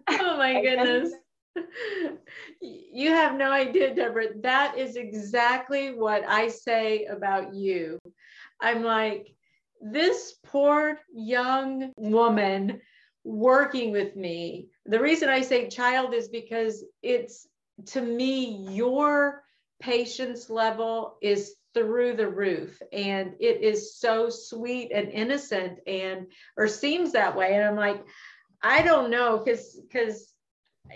Oh 0.07 0.37
my 0.37 0.61
goodness 0.63 1.13
you 2.61 3.09
have 3.09 3.35
no 3.37 3.51
idea, 3.51 3.93
Deborah. 3.93 4.33
That 4.41 4.77
is 4.77 4.95
exactly 4.95 5.93
what 5.93 6.23
I 6.27 6.47
say 6.47 7.05
about 7.05 7.53
you. 7.53 7.99
I'm 8.61 8.83
like, 8.83 9.33
this 9.81 10.35
poor 10.45 10.99
young 11.13 11.91
woman 11.97 12.81
working 13.23 13.91
with 13.91 14.15
me. 14.15 14.67
The 14.85 14.99
reason 14.99 15.29
I 15.29 15.41
say 15.41 15.69
child 15.69 16.13
is 16.13 16.27
because 16.27 16.83
it's 17.01 17.47
to 17.87 18.01
me, 18.01 18.67
your 18.71 19.43
patience 19.79 20.49
level 20.49 21.17
is 21.21 21.55
through 21.73 22.15
the 22.15 22.27
roof 22.27 22.81
and 22.91 23.33
it 23.39 23.61
is 23.61 23.95
so 23.95 24.29
sweet 24.29 24.91
and 24.91 25.09
innocent 25.09 25.79
and 25.87 26.27
or 26.57 26.67
seems 26.67 27.11
that 27.11 27.35
way 27.37 27.53
and 27.53 27.63
i'm 27.63 27.75
like 27.75 28.03
i 28.63 28.81
don't 28.81 29.11
know 29.11 29.37
because 29.37 29.79
because 29.87 30.33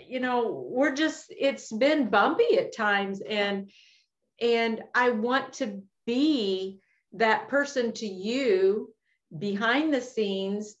you 0.06 0.20
know 0.20 0.66
we're 0.68 0.94
just 0.94 1.32
it's 1.36 1.72
been 1.72 2.08
bumpy 2.08 2.58
at 2.58 2.74
times 2.74 3.20
and 3.20 3.70
and 4.40 4.82
i 4.94 5.10
want 5.10 5.52
to 5.52 5.82
be 6.06 6.80
that 7.12 7.48
person 7.48 7.92
to 7.92 8.06
you 8.06 8.92
behind 9.38 9.92
the 9.92 10.00
scenes 10.00 10.76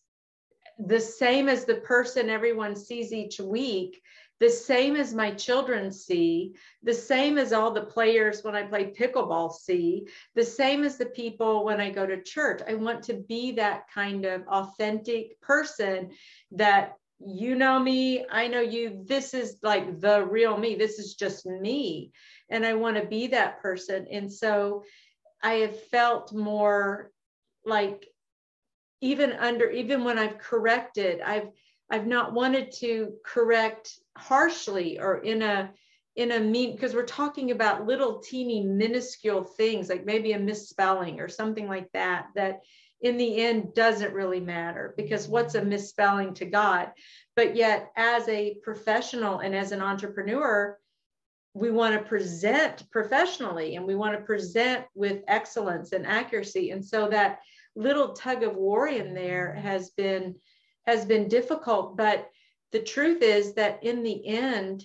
the 0.78 1.00
same 1.00 1.48
as 1.48 1.64
the 1.64 1.76
person 1.76 2.28
everyone 2.28 2.74
sees 2.74 3.12
each 3.12 3.38
week 3.38 4.02
the 4.40 4.50
same 4.50 4.96
as 4.96 5.14
my 5.14 5.30
children 5.30 5.92
see, 5.92 6.54
the 6.82 6.92
same 6.92 7.38
as 7.38 7.52
all 7.52 7.70
the 7.70 7.84
players 7.84 8.42
when 8.42 8.56
I 8.56 8.64
play 8.64 8.92
pickleball 8.92 9.52
see, 9.52 10.08
the 10.34 10.44
same 10.44 10.82
as 10.82 10.98
the 10.98 11.06
people 11.06 11.64
when 11.64 11.80
I 11.80 11.90
go 11.90 12.04
to 12.04 12.20
church. 12.20 12.60
I 12.68 12.74
want 12.74 13.02
to 13.04 13.14
be 13.14 13.52
that 13.52 13.84
kind 13.92 14.24
of 14.24 14.46
authentic 14.48 15.40
person 15.40 16.10
that 16.52 16.96
you 17.26 17.54
know 17.54 17.78
me, 17.78 18.24
I 18.30 18.48
know 18.48 18.60
you. 18.60 19.02
This 19.06 19.34
is 19.34 19.58
like 19.62 20.00
the 20.00 20.24
real 20.24 20.56
me. 20.56 20.74
This 20.74 20.98
is 20.98 21.14
just 21.14 21.46
me. 21.46 22.12
And 22.50 22.64
I 22.64 22.74
want 22.74 22.96
to 22.96 23.06
be 23.06 23.28
that 23.28 23.60
person. 23.60 24.06
And 24.10 24.32
so 24.32 24.84
I 25.42 25.54
have 25.54 25.80
felt 25.84 26.32
more 26.32 27.10
like 27.64 28.06
even 29.00 29.32
under 29.32 29.70
even 29.70 30.04
when 30.04 30.18
I've 30.18 30.38
corrected, 30.38 31.20
I've 31.20 31.48
I've 31.90 32.06
not 32.06 32.32
wanted 32.32 32.72
to 32.80 33.14
correct 33.24 33.98
harshly 34.16 34.98
or 34.98 35.18
in 35.18 35.42
a 35.42 35.70
in 36.16 36.32
a 36.32 36.40
mean 36.40 36.72
because 36.72 36.94
we're 36.94 37.04
talking 37.04 37.50
about 37.50 37.86
little 37.86 38.20
teeny 38.20 38.62
minuscule 38.62 39.42
things 39.42 39.88
like 39.88 40.06
maybe 40.06 40.32
a 40.32 40.38
misspelling 40.38 41.20
or 41.20 41.28
something 41.28 41.68
like 41.68 41.90
that 41.92 42.28
that 42.34 42.60
in 43.04 43.18
the 43.18 43.36
end 43.42 43.74
doesn't 43.74 44.14
really 44.14 44.40
matter 44.40 44.94
because 44.96 45.28
what's 45.28 45.54
a 45.54 45.62
misspelling 45.62 46.32
to 46.34 46.46
God? 46.46 46.90
But 47.36 47.54
yet, 47.54 47.92
as 47.96 48.26
a 48.28 48.54
professional 48.62 49.40
and 49.40 49.54
as 49.54 49.72
an 49.72 49.82
entrepreneur, 49.82 50.78
we 51.52 51.70
want 51.70 51.94
to 51.94 52.08
present 52.08 52.90
professionally 52.90 53.76
and 53.76 53.86
we 53.86 53.94
want 53.94 54.18
to 54.18 54.24
present 54.24 54.86
with 54.94 55.22
excellence 55.28 55.92
and 55.92 56.06
accuracy. 56.06 56.70
And 56.70 56.82
so 56.82 57.08
that 57.10 57.40
little 57.76 58.14
tug 58.14 58.42
of 58.42 58.56
war 58.56 58.88
in 58.88 59.12
there 59.14 59.52
has 59.54 59.90
been 59.90 60.34
has 60.86 61.04
been 61.04 61.28
difficult. 61.28 61.98
But 61.98 62.30
the 62.72 62.80
truth 62.80 63.22
is 63.22 63.54
that 63.54 63.84
in 63.84 64.02
the 64.02 64.26
end, 64.26 64.84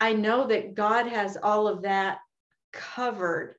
I 0.00 0.12
know 0.12 0.46
that 0.48 0.74
God 0.74 1.06
has 1.06 1.38
all 1.42 1.66
of 1.66 1.82
that 1.82 2.18
covered, 2.74 3.56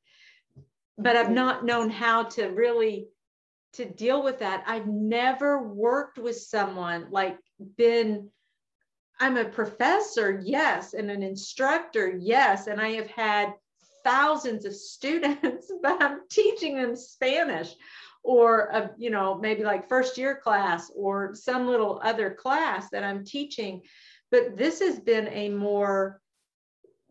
but 0.97 1.15
I've 1.15 1.31
not 1.31 1.65
known 1.65 1.89
how 1.89 2.23
to 2.23 2.47
really 2.47 3.07
to 3.73 3.85
deal 3.85 4.23
with 4.23 4.39
that. 4.39 4.63
I've 4.67 4.87
never 4.87 5.61
worked 5.61 6.17
with 6.17 6.37
someone 6.37 7.07
like 7.11 7.37
been 7.77 8.29
I'm 9.19 9.35
a 9.35 9.45
professor, 9.45 10.41
yes, 10.43 10.93
and 10.93 11.11
an 11.11 11.23
instructor, 11.23 12.17
yes, 12.17 12.67
and 12.67 12.79
I 12.79 12.91
have 12.91 13.07
had 13.07 13.53
thousands 14.03 14.63
of 14.63 14.73
students, 14.73 15.71
but 15.83 16.01
I'm 16.01 16.21
teaching 16.29 16.75
them 16.75 16.95
Spanish 16.95 17.73
or 18.23 18.67
a, 18.67 18.91
you 18.97 19.09
know, 19.09 19.37
maybe 19.37 19.63
like 19.63 19.89
first 19.89 20.17
year 20.17 20.39
class 20.41 20.91
or 20.95 21.35
some 21.35 21.67
little 21.67 22.01
other 22.03 22.31
class 22.31 22.89
that 22.91 23.03
I'm 23.03 23.25
teaching. 23.25 23.81
But 24.31 24.57
this 24.57 24.79
has 24.79 24.99
been 24.99 25.27
a 25.29 25.49
more, 25.49 26.21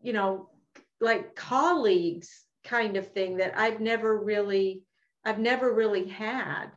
you 0.01 0.13
know, 0.13 0.49
like 1.01 1.35
colleagues 1.35 2.45
kind 2.63 2.97
of 2.97 3.11
thing 3.11 3.37
that 3.37 3.57
I've 3.57 3.79
never 3.79 4.17
really 4.17 4.83
I've 5.25 5.39
never 5.39 5.73
really 5.73 6.07
had. 6.07 6.67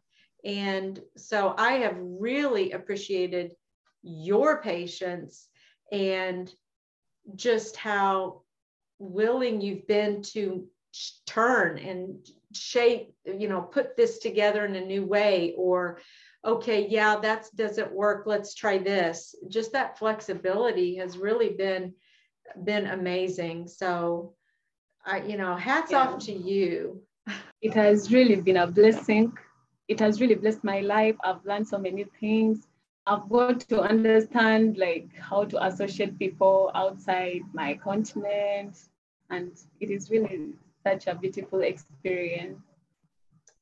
And 0.44 1.00
so 1.16 1.54
I 1.56 1.74
have 1.74 1.96
really 1.98 2.72
appreciated 2.72 3.54
your 4.02 4.60
patience 4.62 5.48
and 5.92 6.52
just 7.36 7.76
how 7.76 8.42
willing 8.98 9.60
you've 9.60 9.86
been 9.86 10.22
to 10.22 10.66
turn 11.26 11.78
and 11.78 12.26
shape, 12.52 13.14
you 13.24 13.48
know, 13.48 13.62
put 13.62 13.96
this 13.96 14.18
together 14.18 14.64
in 14.64 14.74
a 14.74 14.84
new 14.84 15.04
way 15.04 15.54
or 15.56 16.00
okay, 16.44 16.88
yeah, 16.88 17.18
that 17.20 17.48
doesn't 17.54 17.92
work. 17.92 18.26
Let's 18.26 18.54
try 18.54 18.78
this. 18.78 19.34
Just 19.48 19.72
that 19.72 19.98
flexibility 19.98 20.96
has 20.96 21.16
really 21.16 21.50
been 21.50 21.94
been 22.64 22.86
amazing. 22.86 23.68
So 23.68 24.34
I, 25.06 25.22
you 25.22 25.36
know, 25.36 25.56
hats 25.56 25.92
yeah. 25.92 25.98
off 25.98 26.24
to 26.24 26.32
you 26.32 27.02
it 27.62 27.72
has 27.74 28.12
really 28.12 28.36
been 28.36 28.56
a 28.56 28.66
blessing. 28.66 29.32
It 29.88 30.00
has 30.00 30.20
really 30.20 30.34
blessed 30.34 30.64
my 30.64 30.80
life. 30.80 31.16
I've 31.24 31.44
learned 31.44 31.68
so 31.68 31.78
many 31.78 32.04
things. 32.20 32.66
I've 33.06 33.28
got 33.28 33.60
to 33.60 33.80
understand 33.80 34.78
like 34.78 35.08
how 35.16 35.44
to 35.44 35.64
associate 35.64 36.18
people 36.18 36.72
outside 36.74 37.40
my 37.52 37.74
continent. 37.74 38.76
And 39.30 39.52
it 39.80 39.90
is 39.90 40.10
really 40.10 40.50
such 40.84 41.06
a 41.06 41.14
beautiful 41.14 41.60
experience. 41.60 42.60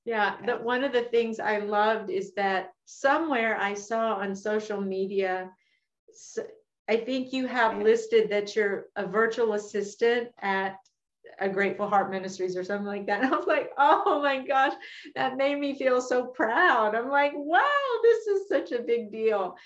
Yeah, 0.06 0.36
that 0.46 0.64
one 0.64 0.82
of 0.82 0.92
the 0.92 1.02
things 1.02 1.38
I 1.38 1.58
loved 1.58 2.10
is 2.10 2.32
that 2.34 2.72
somewhere 2.86 3.58
I 3.60 3.74
saw 3.74 4.14
on 4.14 4.34
social 4.34 4.80
media, 4.80 5.50
I 6.88 6.96
think 6.96 7.34
you 7.34 7.46
have 7.46 7.82
listed 7.82 8.30
that 8.30 8.56
you're 8.56 8.86
a 8.96 9.06
virtual 9.06 9.52
assistant 9.52 10.30
at 10.40 10.76
a 11.40 11.48
Grateful 11.48 11.88
Heart 11.88 12.10
Ministries 12.10 12.56
or 12.56 12.64
something 12.64 12.86
like 12.86 13.06
that. 13.06 13.22
And 13.22 13.32
I 13.32 13.36
was 13.36 13.46
like, 13.46 13.70
oh 13.78 14.20
my 14.22 14.44
gosh, 14.46 14.74
that 15.14 15.36
made 15.36 15.58
me 15.58 15.76
feel 15.76 16.00
so 16.00 16.26
proud. 16.26 16.94
I'm 16.94 17.08
like, 17.08 17.32
wow, 17.34 17.60
this 18.02 18.26
is 18.26 18.48
such 18.48 18.72
a 18.72 18.82
big 18.82 19.10
deal. 19.10 19.56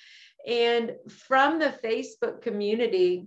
And 0.46 0.94
from 1.08 1.58
the 1.58 1.74
Facebook 1.82 2.42
community, 2.42 3.26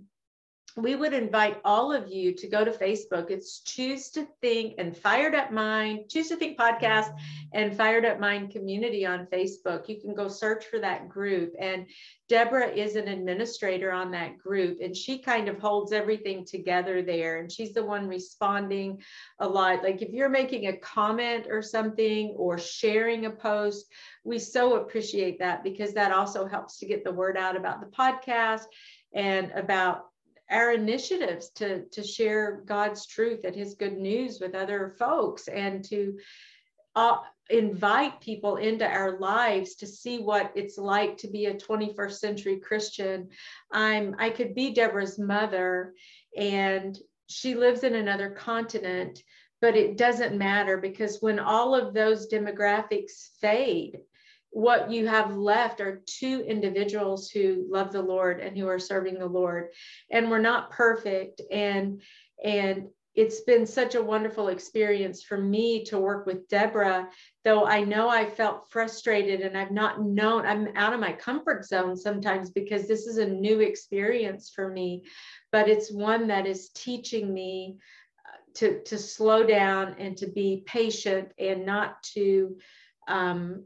we 0.82 0.94
would 0.94 1.12
invite 1.12 1.60
all 1.64 1.92
of 1.92 2.08
you 2.08 2.32
to 2.34 2.46
go 2.46 2.64
to 2.64 2.70
Facebook. 2.70 3.30
It's 3.30 3.60
Choose 3.60 4.10
to 4.10 4.28
Think 4.40 4.74
and 4.78 4.96
Fired 4.96 5.34
Up 5.34 5.50
Mind, 5.50 6.08
Choose 6.08 6.28
to 6.28 6.36
Think 6.36 6.56
podcast 6.56 7.12
and 7.52 7.76
Fired 7.76 8.04
Up 8.04 8.20
Mind 8.20 8.52
community 8.52 9.04
on 9.04 9.26
Facebook. 9.26 9.88
You 9.88 10.00
can 10.00 10.14
go 10.14 10.28
search 10.28 10.66
for 10.66 10.78
that 10.78 11.08
group. 11.08 11.54
And 11.58 11.86
Deborah 12.28 12.68
is 12.68 12.94
an 12.94 13.08
administrator 13.08 13.90
on 13.90 14.12
that 14.12 14.38
group, 14.38 14.78
and 14.80 14.94
she 14.94 15.18
kind 15.18 15.48
of 15.48 15.58
holds 15.58 15.92
everything 15.92 16.44
together 16.44 17.02
there. 17.02 17.38
And 17.38 17.50
she's 17.50 17.72
the 17.72 17.84
one 17.84 18.06
responding 18.06 19.02
a 19.40 19.48
lot. 19.48 19.82
Like 19.82 20.00
if 20.02 20.12
you're 20.12 20.28
making 20.28 20.68
a 20.68 20.76
comment 20.76 21.46
or 21.50 21.60
something 21.60 22.34
or 22.36 22.56
sharing 22.58 23.26
a 23.26 23.30
post, 23.30 23.86
we 24.24 24.38
so 24.38 24.76
appreciate 24.76 25.40
that 25.40 25.64
because 25.64 25.94
that 25.94 26.12
also 26.12 26.46
helps 26.46 26.78
to 26.78 26.86
get 26.86 27.02
the 27.02 27.12
word 27.12 27.36
out 27.36 27.56
about 27.56 27.80
the 27.80 27.86
podcast 27.86 28.64
and 29.14 29.50
about 29.52 30.04
our 30.50 30.72
initiatives 30.72 31.50
to 31.56 31.84
to 31.86 32.02
share 32.02 32.62
God's 32.66 33.06
truth 33.06 33.40
and 33.44 33.54
His 33.54 33.74
good 33.74 33.98
news 33.98 34.40
with 34.40 34.54
other 34.54 34.94
folks, 34.98 35.48
and 35.48 35.84
to 35.86 36.18
uh, 36.94 37.18
invite 37.50 38.20
people 38.20 38.56
into 38.56 38.86
our 38.86 39.18
lives 39.18 39.76
to 39.76 39.86
see 39.86 40.18
what 40.18 40.52
it's 40.54 40.78
like 40.78 41.16
to 41.18 41.28
be 41.28 41.46
a 41.46 41.54
21st 41.54 42.12
century 42.12 42.60
Christian. 42.60 43.28
I'm 43.70 44.16
I 44.18 44.30
could 44.30 44.54
be 44.54 44.72
Deborah's 44.72 45.18
mother, 45.18 45.94
and 46.36 46.98
she 47.28 47.54
lives 47.54 47.84
in 47.84 47.94
another 47.94 48.30
continent, 48.30 49.22
but 49.60 49.76
it 49.76 49.96
doesn't 49.96 50.36
matter 50.36 50.78
because 50.78 51.18
when 51.20 51.38
all 51.38 51.74
of 51.74 51.92
those 51.92 52.28
demographics 52.28 53.28
fade 53.40 53.98
what 54.50 54.90
you 54.90 55.06
have 55.06 55.36
left 55.36 55.80
are 55.80 56.02
two 56.06 56.44
individuals 56.46 57.30
who 57.30 57.66
love 57.70 57.92
the 57.92 58.02
Lord 58.02 58.40
and 58.40 58.56
who 58.56 58.66
are 58.68 58.78
serving 58.78 59.18
the 59.18 59.26
Lord. 59.26 59.68
And 60.10 60.30
we're 60.30 60.38
not 60.38 60.70
perfect. 60.70 61.40
And 61.50 62.02
and 62.42 62.88
it's 63.18 63.40
been 63.40 63.66
such 63.66 63.96
a 63.96 64.02
wonderful 64.02 64.46
experience 64.46 65.24
for 65.24 65.36
me 65.36 65.82
to 65.86 65.98
work 65.98 66.24
with 66.24 66.48
Deborah, 66.48 67.08
though 67.44 67.66
I 67.66 67.82
know 67.82 68.08
I 68.08 68.24
felt 68.24 68.70
frustrated 68.70 69.40
and 69.40 69.58
I've 69.58 69.72
not 69.72 70.00
known, 70.00 70.46
I'm 70.46 70.68
out 70.76 70.92
of 70.92 71.00
my 71.00 71.14
comfort 71.14 71.64
zone 71.64 71.96
sometimes 71.96 72.50
because 72.50 72.86
this 72.86 73.08
is 73.08 73.18
a 73.18 73.26
new 73.26 73.58
experience 73.58 74.52
for 74.54 74.70
me, 74.70 75.02
but 75.50 75.68
it's 75.68 75.90
one 75.90 76.28
that 76.28 76.46
is 76.46 76.70
teaching 76.70 77.34
me 77.34 77.78
uh, 78.24 78.38
to, 78.54 78.84
to 78.84 78.96
slow 78.96 79.44
down 79.44 79.96
and 79.98 80.16
to 80.18 80.28
be 80.28 80.62
patient 80.64 81.32
and 81.40 81.66
not 81.66 82.00
to 82.14 82.56
um, 83.08 83.64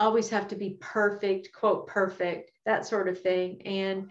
always 0.00 0.30
have 0.30 0.48
to 0.48 0.56
be 0.56 0.76
perfect, 0.80 1.52
quote, 1.52 1.86
perfect, 1.86 2.50
that 2.66 2.86
sort 2.86 3.08
of 3.08 3.20
thing. 3.20 3.62
And 3.66 4.10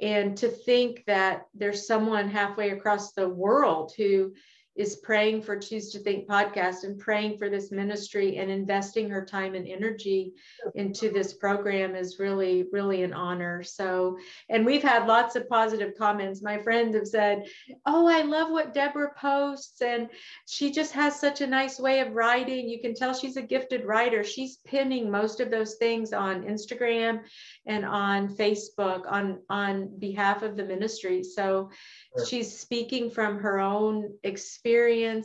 and 0.00 0.36
to 0.38 0.48
think 0.48 1.04
that 1.06 1.46
there's 1.54 1.86
someone 1.86 2.28
halfway 2.28 2.70
across 2.70 3.12
the 3.12 3.28
world 3.28 3.92
who 3.96 4.34
is 4.78 4.94
praying 5.02 5.42
for 5.42 5.58
Choose 5.58 5.90
to 5.90 5.98
Think 5.98 6.28
podcast 6.28 6.84
and 6.84 6.96
praying 6.96 7.36
for 7.36 7.50
this 7.50 7.72
ministry 7.72 8.36
and 8.36 8.48
investing 8.48 9.10
her 9.10 9.24
time 9.24 9.56
and 9.56 9.66
energy 9.66 10.34
into 10.76 11.10
this 11.10 11.34
program 11.34 11.96
is 11.96 12.20
really, 12.20 12.64
really 12.70 13.02
an 13.02 13.12
honor. 13.12 13.64
So, 13.64 14.16
and 14.48 14.64
we've 14.64 14.82
had 14.82 15.08
lots 15.08 15.34
of 15.34 15.48
positive 15.48 15.94
comments. 15.98 16.42
My 16.42 16.58
friends 16.58 16.94
have 16.94 17.08
said, 17.08 17.42
Oh, 17.86 18.06
I 18.06 18.22
love 18.22 18.50
what 18.50 18.72
Deborah 18.72 19.14
posts, 19.18 19.82
and 19.82 20.08
she 20.46 20.70
just 20.70 20.92
has 20.92 21.18
such 21.18 21.40
a 21.40 21.46
nice 21.46 21.80
way 21.80 21.98
of 21.98 22.14
writing. 22.14 22.68
You 22.68 22.80
can 22.80 22.94
tell 22.94 23.12
she's 23.12 23.36
a 23.36 23.42
gifted 23.42 23.84
writer. 23.84 24.22
She's 24.22 24.58
pinning 24.58 25.10
most 25.10 25.40
of 25.40 25.50
those 25.50 25.74
things 25.74 26.12
on 26.12 26.44
Instagram 26.44 27.22
and 27.66 27.84
on 27.84 28.28
Facebook 28.28 29.10
on, 29.10 29.40
on 29.50 29.98
behalf 29.98 30.42
of 30.42 30.56
the 30.56 30.64
ministry. 30.64 31.24
So, 31.24 31.70
she's 32.28 32.56
speaking 32.56 33.10
from 33.10 33.40
her 33.40 33.58
own 33.58 34.12
experience 34.22 34.67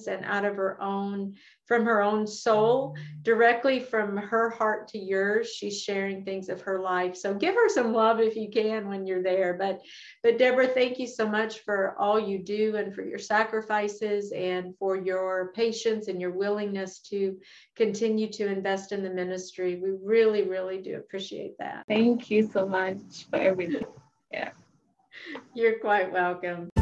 and 0.07 0.23
out 0.25 0.45
of 0.45 0.55
her 0.55 0.81
own 0.81 1.35
from 1.65 1.85
her 1.85 2.01
own 2.01 2.27
soul 2.27 2.95
directly 3.23 3.79
from 3.79 4.15
her 4.17 4.49
heart 4.49 4.87
to 4.87 4.97
yours 4.97 5.49
she's 5.49 5.81
sharing 5.81 6.23
things 6.23 6.49
of 6.49 6.61
her 6.61 6.79
life. 6.79 7.15
So 7.15 7.33
give 7.33 7.55
her 7.55 7.69
some 7.69 7.93
love 7.93 8.19
if 8.19 8.35
you 8.35 8.49
can 8.49 8.87
when 8.87 9.05
you're 9.05 9.23
there. 9.23 9.53
But 9.53 9.81
but 10.21 10.37
deborah 10.37 10.67
thank 10.67 10.99
you 10.99 11.07
so 11.07 11.27
much 11.27 11.59
for 11.59 11.95
all 11.99 12.19
you 12.19 12.39
do 12.39 12.75
and 12.75 12.93
for 12.93 13.03
your 13.03 13.19
sacrifices 13.19 14.31
and 14.31 14.75
for 14.77 14.95
your 14.95 15.51
patience 15.55 16.07
and 16.07 16.19
your 16.21 16.31
willingness 16.31 16.99
to 17.09 17.37
continue 17.75 18.29
to 18.33 18.47
invest 18.47 18.91
in 18.91 19.03
the 19.03 19.09
ministry. 19.09 19.75
We 19.75 19.91
really 20.03 20.43
really 20.43 20.81
do 20.81 20.97
appreciate 20.97 21.57
that. 21.59 21.83
Thank 21.87 22.29
you 22.29 22.49
so 22.51 22.67
much 22.67 23.27
for 23.29 23.37
everything. 23.37 23.85
Yeah. 24.31 24.51
You're 25.53 25.79
quite 25.79 26.11
welcome. 26.11 26.72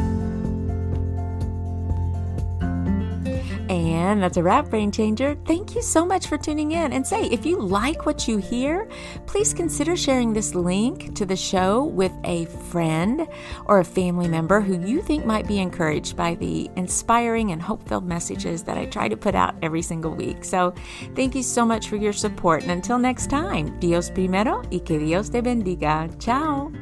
And 4.02 4.20
that's 4.20 4.36
a 4.36 4.42
wrap, 4.42 4.68
Brain 4.68 4.90
Changer. 4.90 5.36
Thank 5.46 5.76
you 5.76 5.82
so 5.82 6.04
much 6.04 6.26
for 6.26 6.36
tuning 6.36 6.72
in. 6.72 6.92
And 6.92 7.06
say, 7.06 7.26
if 7.26 7.46
you 7.46 7.58
like 7.60 8.04
what 8.04 8.26
you 8.26 8.38
hear, 8.38 8.88
please 9.26 9.54
consider 9.54 9.96
sharing 9.96 10.32
this 10.32 10.56
link 10.56 11.14
to 11.14 11.24
the 11.24 11.36
show 11.36 11.84
with 11.84 12.12
a 12.24 12.46
friend 12.70 13.28
or 13.66 13.78
a 13.78 13.84
family 13.84 14.26
member 14.26 14.60
who 14.60 14.84
you 14.84 15.02
think 15.02 15.24
might 15.24 15.46
be 15.46 15.60
encouraged 15.60 16.16
by 16.16 16.34
the 16.34 16.68
inspiring 16.74 17.52
and 17.52 17.62
hope 17.62 17.88
filled 17.88 18.04
messages 18.04 18.64
that 18.64 18.76
I 18.76 18.86
try 18.86 19.08
to 19.08 19.16
put 19.16 19.36
out 19.36 19.54
every 19.62 19.82
single 19.82 20.14
week. 20.14 20.44
So 20.44 20.74
thank 21.14 21.36
you 21.36 21.42
so 21.44 21.64
much 21.64 21.88
for 21.88 21.96
your 21.96 22.12
support. 22.12 22.62
And 22.62 22.72
until 22.72 22.98
next 22.98 23.30
time, 23.30 23.78
Dios 23.78 24.10
primero 24.10 24.62
y 24.72 24.80
que 24.84 24.98
Dios 24.98 25.30
te 25.30 25.40
bendiga. 25.40 26.10
Ciao. 26.18 26.72